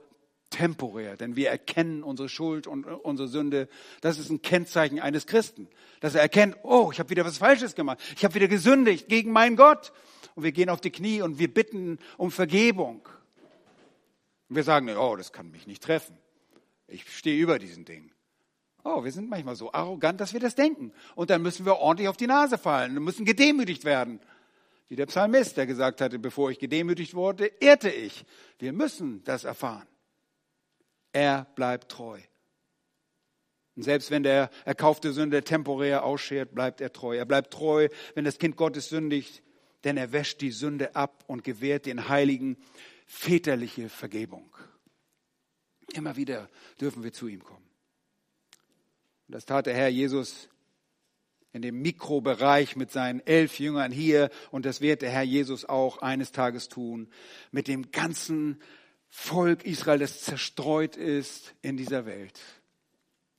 [0.51, 3.69] temporär, denn wir erkennen unsere Schuld und unsere Sünde.
[4.03, 5.67] Das ist ein Kennzeichen eines Christen,
[5.99, 9.33] dass er erkennt, oh, ich habe wieder was Falsches gemacht, ich habe wieder gesündigt gegen
[9.33, 9.93] meinen Gott.
[10.37, 13.09] Und wir gehen auf die Knie und wir bitten um Vergebung.
[14.49, 16.17] Und wir sagen, oh, das kann mich nicht treffen.
[16.87, 18.13] Ich stehe über diesen Ding.
[18.85, 20.93] Oh, wir sind manchmal so arrogant, dass wir das denken.
[21.17, 24.21] Und dann müssen wir ordentlich auf die Nase fallen Wir müssen gedemütigt werden.
[24.89, 28.25] Wie der Psalmist, der gesagt hatte, bevor ich gedemütigt wurde, ehrte ich.
[28.59, 29.87] Wir müssen das erfahren.
[31.13, 32.21] Er bleibt treu.
[33.75, 37.17] Und selbst wenn der erkaufte Sünder temporär ausschert, bleibt er treu.
[37.17, 39.43] Er bleibt treu, wenn das Kind Gottes sündigt,
[39.85, 42.57] denn er wäscht die Sünde ab und gewährt den Heiligen
[43.07, 44.57] väterliche Vergebung.
[45.93, 46.49] Immer wieder
[46.81, 47.67] dürfen wir zu ihm kommen.
[49.29, 50.49] Das tat der Herr Jesus
[51.53, 55.99] in dem Mikrobereich mit seinen elf Jüngern hier und das wird der Herr Jesus auch
[55.99, 57.09] eines Tages tun
[57.51, 58.61] mit dem ganzen
[59.09, 62.39] Volk Israel, das zerstreut ist in dieser Welt.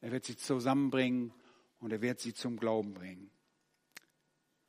[0.02, 1.34] Er wird sie zusammenbringen
[1.80, 3.30] und er wird sie zum Glauben bringen.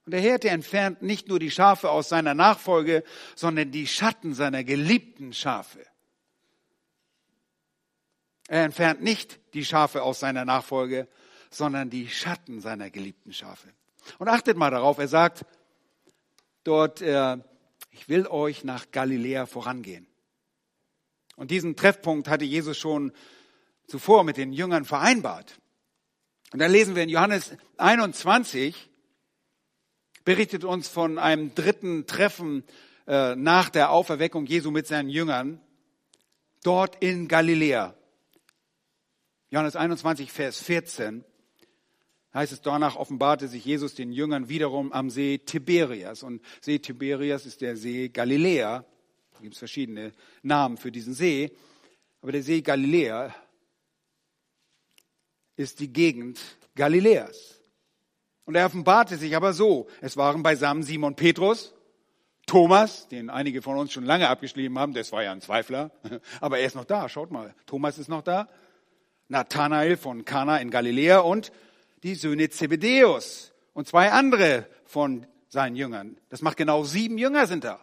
[0.04, 4.64] Und der Hirte entfernt nicht nur die Schafe aus seiner Nachfolge, sondern die Schatten seiner
[4.64, 5.84] geliebten Schafe.
[8.48, 11.08] Er entfernt nicht die Schafe aus seiner Nachfolge,
[11.50, 13.68] sondern die Schatten seiner geliebten Schafe.
[14.18, 15.44] Und achtet mal darauf, er sagt
[16.64, 17.36] dort, äh,
[17.90, 20.06] ich will euch nach Galiläa vorangehen.
[21.36, 23.12] Und diesen Treffpunkt hatte Jesus schon
[23.86, 25.60] zuvor mit den Jüngern vereinbart.
[26.52, 28.90] Und dann lesen wir in Johannes 21,
[30.24, 32.64] berichtet uns von einem dritten Treffen
[33.06, 35.60] äh, nach der Auferweckung Jesu mit seinen Jüngern,
[36.62, 37.94] dort in Galiläa.
[39.50, 41.24] Johannes 21, Vers 14
[42.34, 46.22] heißt es, danach offenbarte sich Jesus den Jüngern wiederum am See Tiberias.
[46.22, 48.84] Und See Tiberias ist der See Galiläa.
[49.32, 50.12] Da gibt es verschiedene
[50.42, 51.50] Namen für diesen See.
[52.20, 53.34] Aber der See Galiläa
[55.56, 56.40] ist die Gegend
[56.74, 57.60] Galiläas.
[58.44, 59.88] Und er offenbarte sich aber so.
[60.00, 61.74] Es waren beisammen Simon Petrus,
[62.46, 65.90] Thomas, den einige von uns schon lange abgeschrieben haben, das war ja ein Zweifler,
[66.40, 67.54] aber er ist noch da, schaut mal.
[67.66, 68.48] Thomas ist noch da.
[69.28, 71.52] Nathanael von Kana in Galiläa und
[72.02, 76.16] die Söhne Zebedeus und zwei andere von seinen Jüngern.
[76.28, 77.80] Das macht genau sieben Jünger sind da.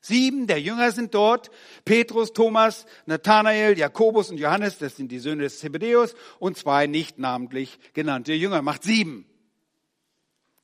[0.00, 1.50] Sieben der Jünger sind dort.
[1.84, 7.18] Petrus, Thomas, Nathanael, Jakobus und Johannes, das sind die Söhne des Zebedeus und zwei nicht
[7.18, 8.62] namentlich genannte Jünger.
[8.62, 9.26] Macht sieben.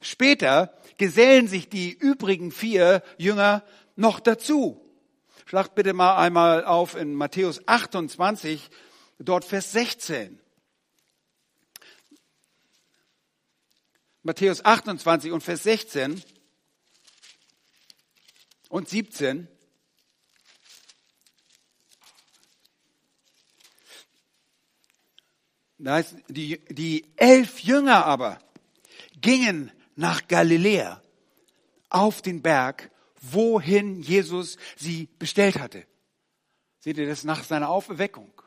[0.01, 3.65] Später gesellen sich die übrigen vier Jünger
[3.95, 4.81] noch dazu.
[5.47, 8.71] Schlacht bitte mal einmal auf in Matthäus 28,
[9.19, 10.41] dort Vers 16.
[14.29, 16.23] Matthäus 28 und Vers 16
[18.69, 19.49] und 17.
[25.79, 28.39] Da heißt, die, die elf Jünger aber
[29.19, 31.03] gingen nach Galiläa
[31.89, 32.91] auf den Berg,
[33.23, 35.87] wohin Jesus sie bestellt hatte.
[36.81, 38.43] Seht ihr das nach seiner Auferweckung?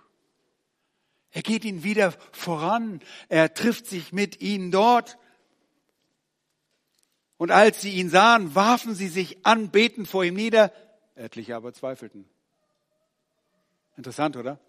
[1.32, 3.02] Er geht ihnen wieder voran.
[3.30, 5.18] Er trifft sich mit ihnen dort.
[7.42, 10.72] Und als sie ihn sahen, warfen sie sich anbetend vor ihm nieder.
[11.16, 12.30] Etliche aber zweifelten.
[13.98, 14.60] Interessant, oder?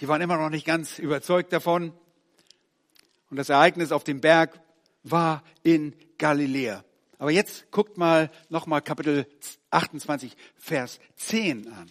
[0.00, 1.92] Die waren immer noch nicht ganz überzeugt davon.
[3.28, 4.58] Und das Ereignis auf dem Berg
[5.02, 6.82] war in Galiläa.
[7.18, 9.26] Aber jetzt guckt mal nochmal Kapitel
[9.70, 11.90] 28, Vers 10 an.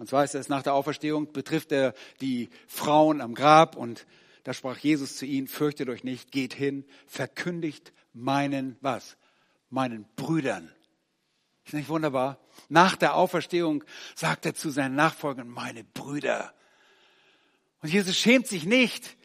[0.00, 4.06] Und zwar ist es nach der Auferstehung, betrifft er die Frauen am Grab und
[4.44, 9.16] da sprach Jesus zu ihnen, fürchtet euch nicht, geht hin, verkündigt meinen, was?
[9.70, 10.70] Meinen Brüdern.
[11.64, 12.40] Ist nicht wunderbar?
[12.68, 13.84] Nach der Auferstehung
[14.14, 16.52] sagt er zu seinen Nachfolgern, meine Brüder.
[17.80, 19.16] Und Jesus schämt sich nicht,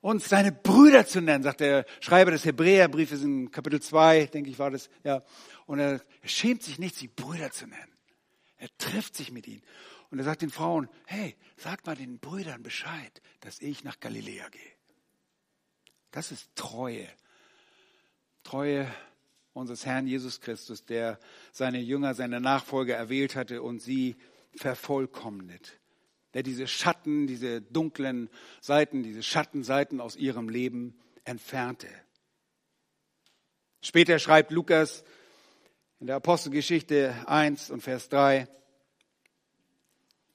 [0.00, 4.58] uns seine Brüder zu nennen, sagt der Schreiber des Hebräerbriefes in Kapitel 2, denke ich
[4.58, 5.24] war das, ja.
[5.66, 7.92] Und er, er schämt sich nicht, sie Brüder zu nennen.
[8.56, 9.62] Er trifft sich mit ihnen.
[10.10, 14.48] Und er sagt den Frauen, hey, sag mal den Brüdern Bescheid, dass ich nach Galiläa
[14.48, 14.72] gehe.
[16.10, 17.06] Das ist Treue.
[18.42, 18.90] Treue
[19.52, 21.18] unseres Herrn Jesus Christus, der
[21.52, 24.16] seine Jünger, seine Nachfolger erwählt hatte und sie
[24.54, 25.78] vervollkommnet.
[26.34, 28.30] Der diese Schatten, diese dunklen
[28.60, 31.88] Seiten, diese Schattenseiten aus ihrem Leben entfernte.
[33.82, 35.04] Später schreibt Lukas
[36.00, 38.48] in der Apostelgeschichte 1 und Vers 3,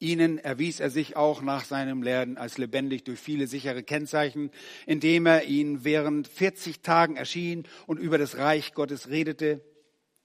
[0.03, 4.51] Ihnen erwies er sich auch nach seinem Lernen als lebendig durch viele sichere Kennzeichen,
[4.85, 9.61] indem er ihnen während 40 Tagen erschien und über das Reich Gottes redete.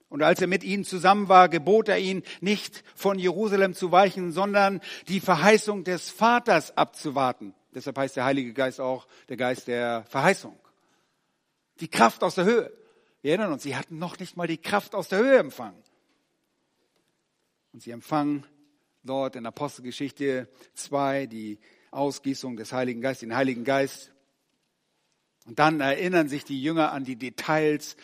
[0.08, 4.32] Und als er mit ihnen zusammen war, gebot er ihnen, nicht von Jerusalem zu weichen,
[4.32, 7.54] sondern die Verheißung des Vaters abzuwarten.
[7.72, 10.58] Deshalb heißt der Heilige Geist auch der Geist der Verheißung.
[11.78, 12.72] Die Kraft aus der Höhe.
[13.22, 15.80] Wir erinnern uns, sie hatten noch nicht mal die Kraft aus der Höhe empfangen.
[17.72, 18.44] Und sie empfangen
[19.05, 21.59] dort in Apostelgeschichte 2 die
[21.90, 24.12] Ausgießung des Heiligen Geistes, den Heiligen Geist.
[25.46, 27.96] Und dann erinnern sich die Jünger an die Details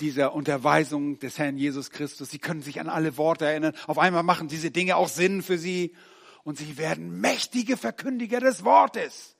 [0.00, 2.30] dieser Unterweisung des Herrn Jesus Christus.
[2.30, 3.74] Sie können sich an alle Worte erinnern.
[3.86, 5.94] Auf einmal machen diese Dinge auch Sinn für sie
[6.42, 9.36] und sie werden mächtige Verkündiger des Wortes.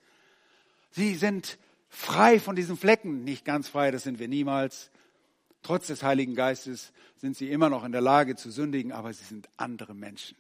[0.91, 4.91] Sie sind frei von diesen Flecken, nicht ganz frei, das sind wir niemals.
[5.63, 9.25] Trotz des Heiligen Geistes sind sie immer noch in der Lage zu sündigen, aber sie
[9.25, 10.37] sind andere Menschen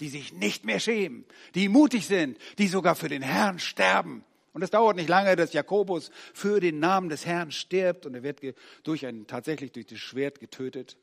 [0.00, 1.24] die sich nicht mehr schämen,
[1.54, 4.24] die mutig sind, die sogar für den Herrn sterben.
[4.52, 8.22] Und es dauert nicht lange, dass Jakobus für den Namen des Herrn stirbt und er
[8.22, 8.40] wird
[8.84, 10.96] durch ein, tatsächlich durch das Schwert getötet.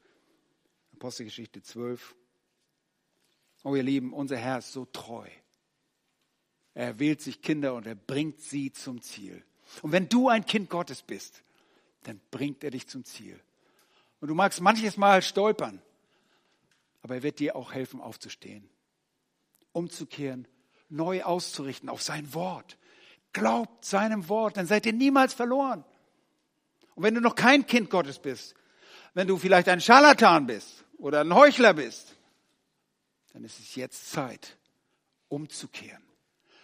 [0.94, 2.16] Apostelgeschichte 12.
[3.64, 5.28] Oh ihr Lieben, unser Herr ist so treu.
[6.74, 9.44] Er wählt sich Kinder und er bringt sie zum Ziel.
[9.82, 11.44] Und wenn du ein Kind Gottes bist,
[12.04, 13.40] dann bringt er dich zum Ziel.
[14.20, 15.82] Und du magst manches Mal stolpern,
[17.02, 18.68] aber er wird dir auch helfen, aufzustehen
[19.74, 20.48] umzukehren,
[20.90, 22.78] neu auszurichten auf sein Wort.
[23.34, 25.84] Glaubt seinem Wort, dann seid ihr niemals verloren.
[26.96, 28.56] Und wenn du noch kein Kind Gottes bist,
[29.16, 32.16] wenn du vielleicht ein Scharlatan bist oder ein Heuchler bist,
[33.34, 34.58] dann ist es jetzt Zeit,
[35.28, 36.04] umzukehren,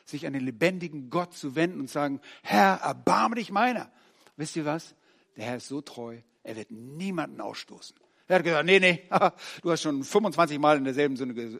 [0.05, 3.91] sich an den lebendigen Gott zu wenden und sagen, Herr, erbarme dich meiner.
[4.37, 4.95] Wisst ihr was?
[5.35, 7.95] Der Herr ist so treu, er wird niemanden ausstoßen.
[8.27, 9.09] Er hat gesagt, nee, nee,
[9.63, 11.59] du hast schon 25 Mal in derselben Sünde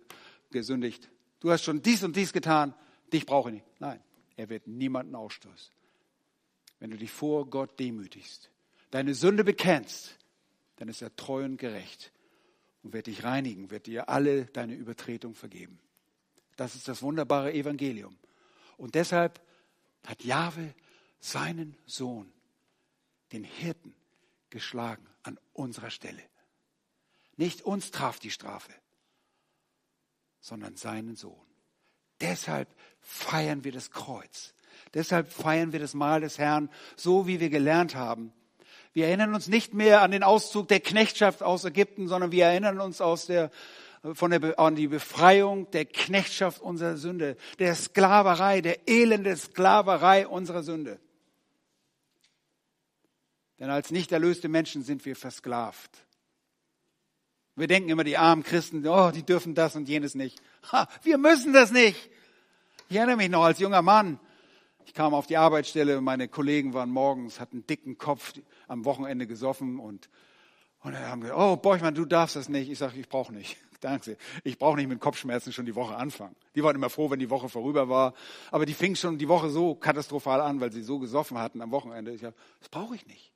[0.52, 1.10] gesündigt
[1.40, 2.74] du hast schon dies und dies getan,
[3.12, 3.66] dich brauche ich nicht.
[3.80, 4.02] Nein,
[4.36, 5.72] er wird niemanden ausstoßen.
[6.80, 8.50] Wenn du dich vor Gott demütigst,
[8.92, 10.18] deine Sünde bekennst,
[10.78, 12.12] dann ist er treu und gerecht
[12.84, 15.80] und wird dich reinigen, wird dir alle deine Übertretung vergeben.
[16.56, 18.18] Das ist das wunderbare Evangelium.
[18.78, 19.42] Und deshalb
[20.06, 20.74] hat Jahwe
[21.20, 22.32] seinen Sohn,
[23.34, 23.94] den Hirten,
[24.50, 26.24] geschlagen an unserer Stelle.
[27.38, 28.72] Nicht uns traf die Strafe,
[30.40, 31.46] sondern seinen Sohn.
[32.22, 32.68] Deshalb
[33.02, 34.54] feiern wir das Kreuz.
[34.94, 38.34] Deshalb feiern wir das Mahl des Herrn, so wie wir gelernt haben.
[38.94, 42.80] Wir erinnern uns nicht mehr an den Auszug der Knechtschaft aus Ägypten, sondern wir erinnern
[42.80, 43.52] uns aus der,
[44.14, 50.64] von der, an die Befreiung der Knechtschaft unserer Sünde, der Sklaverei, der elende Sklaverei unserer
[50.64, 51.00] Sünde.
[53.60, 55.92] Denn als nicht erlöste Menschen sind wir versklavt.
[57.60, 60.42] Wir denken immer, die armen Christen, oh, die dürfen das und jenes nicht.
[60.72, 62.10] Ha, wir müssen das nicht.
[62.88, 64.18] Ich erinnere mich noch als junger Mann.
[64.86, 68.34] Ich kam auf die Arbeitsstelle, meine Kollegen waren morgens, hatten einen dicken Kopf,
[68.68, 70.10] am Wochenende gesoffen und,
[70.80, 72.72] und dann haben gesagt, oh Borchmann, du darfst das nicht.
[72.72, 73.58] Ich sage, ich brauche nicht.
[73.82, 74.18] Danke.
[74.46, 76.36] Ich brauche nicht mit Kopfschmerzen schon die Woche anfangen.
[76.56, 78.14] Die waren immer froh, wenn die Woche vorüber war.
[78.52, 81.72] Aber die fing schon die Woche so katastrophal an, weil sie so gesoffen hatten am
[81.72, 82.14] Wochenende.
[82.14, 83.34] Ich sage, das brauche ich nicht.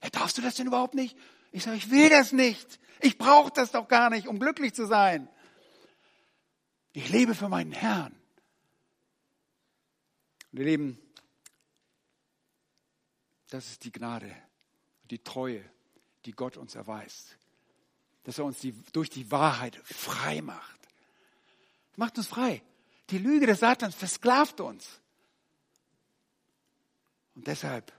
[0.00, 1.16] Hey, darfst du das denn überhaupt nicht?
[1.56, 2.78] Ich sage, ich will das nicht.
[3.00, 5.26] Ich brauche das doch gar nicht, um glücklich zu sein.
[6.92, 8.14] Ich lebe für meinen Herrn.
[10.52, 10.98] Und ihr Lieben,
[13.48, 14.30] das ist die Gnade,
[15.04, 15.64] die Treue,
[16.26, 17.38] die Gott uns erweist.
[18.24, 20.80] Dass er uns die, durch die Wahrheit frei macht.
[21.96, 22.62] Macht uns frei.
[23.08, 25.00] Die Lüge des Satans versklavt uns.
[27.34, 27.94] Und deshalb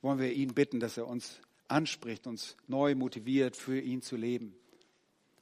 [0.00, 4.54] wollen wir ihn bitten, dass er uns anspricht, uns neu motiviert, für ihn zu leben.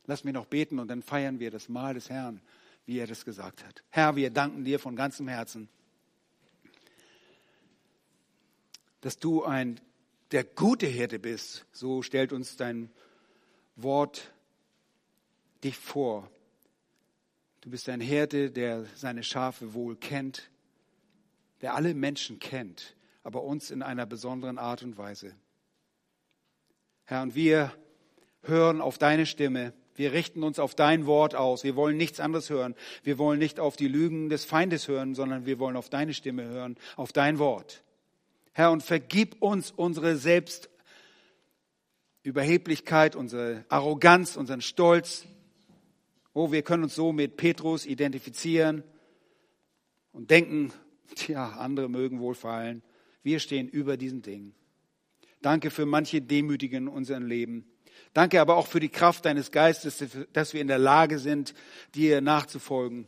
[0.07, 2.41] Lass mich noch beten und dann feiern wir das Mahl des Herrn,
[2.85, 3.83] wie er das gesagt hat.
[3.91, 5.69] Herr, wir danken dir von ganzem Herzen,
[9.01, 9.81] dass du ein
[10.33, 11.67] der gute Hirte bist.
[11.73, 12.91] So stellt uns dein
[13.77, 14.33] Wort
[15.63, 16.31] dich vor.
[17.61, 20.51] Du bist ein Hirte, der seine Schafe wohl kennt,
[21.61, 25.35] der alle Menschen kennt, aber uns in einer besonderen Art und Weise.
[27.07, 27.73] Herr, und wir
[28.43, 29.73] hören auf deine Stimme.
[29.95, 31.63] Wir richten uns auf dein Wort aus.
[31.63, 32.75] Wir wollen nichts anderes hören.
[33.05, 36.43] Wir wollen nicht auf die Lügen des Feindes hören, sondern wir wollen auf deine Stimme
[36.45, 37.85] hören, auf dein Wort.
[38.53, 45.27] Herr, und vergib uns unsere Selbstüberheblichkeit, unsere Arroganz, unseren Stolz.
[46.35, 48.83] Oh, wir können uns so mit Petrus identifizieren
[50.13, 50.73] und denken,
[51.15, 52.83] tja, andere mögen wohl fallen.
[53.23, 54.57] Wir stehen über diesen Dingen.
[55.47, 57.71] Danke für manche Demütigen in unserem Leben.
[58.15, 61.55] Danke aber auch für die Kraft deines Geistes, dass wir in der Lage sind,
[61.95, 63.07] dir nachzufolgen.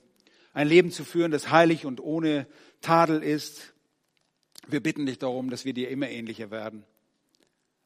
[0.53, 2.47] Ein Leben zu führen, das heilig und ohne
[2.81, 3.75] Tadel ist.
[4.69, 6.85] Wir bitten dich darum, dass wir dir immer ähnlicher werden.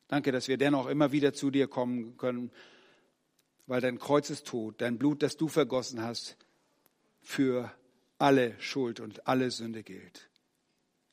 [0.09, 2.50] Danke, dass wir dennoch immer wieder zu dir kommen können,
[3.66, 6.36] weil dein Kreuz ist tot, dein Blut, das du vergossen hast,
[7.22, 7.72] für
[8.18, 10.28] alle Schuld und alle Sünde gilt.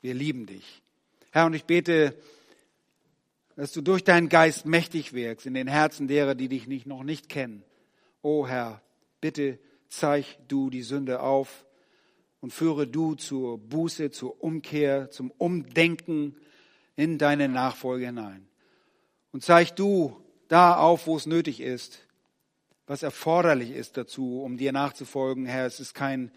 [0.02, 0.82] Wir lieben dich.
[1.32, 2.14] Herr, und ich bete,
[3.60, 7.04] dass du durch deinen Geist mächtig wirkst in den Herzen derer, die dich nicht, noch
[7.04, 7.66] nicht kennen.
[8.22, 8.82] O Herr,
[9.20, 11.66] bitte zeig du die Sünde auf
[12.40, 16.38] und führe du zur Buße, zur Umkehr, zum Umdenken
[16.96, 18.48] in deine Nachfolge hinein.
[19.34, 22.00] Und zeig du da auf, wo es nötig ist,
[22.88, 25.46] was erforderlich ist dazu, um dir nachzufolgen.
[25.46, 26.32] Herr, es ist kein,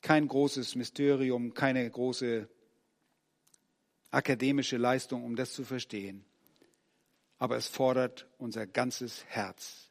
[0.00, 2.48] kein großes Mysterium, keine große
[4.12, 6.24] akademische Leistung, um das zu verstehen
[7.38, 9.88] aber es fordert unser ganzes Herz.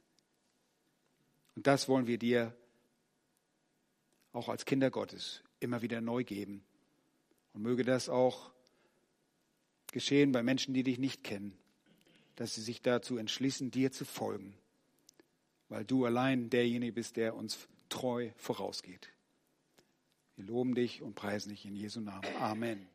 [1.56, 2.56] Und das wollen wir dir
[4.34, 6.64] auch als Kinder Gottes immer wieder neu geben.
[7.54, 8.52] Und möge das auch
[9.91, 11.58] geschehen bei Menschen, die dich nicht kennen,
[12.36, 14.58] dass sie sich dazu entschließen, dir zu folgen,
[15.70, 19.10] weil du allein derjenige bist, der uns treu vorausgeht.
[20.36, 22.26] Wir loben dich und preisen dich in Jesu Namen.
[22.41, 22.95] Amen.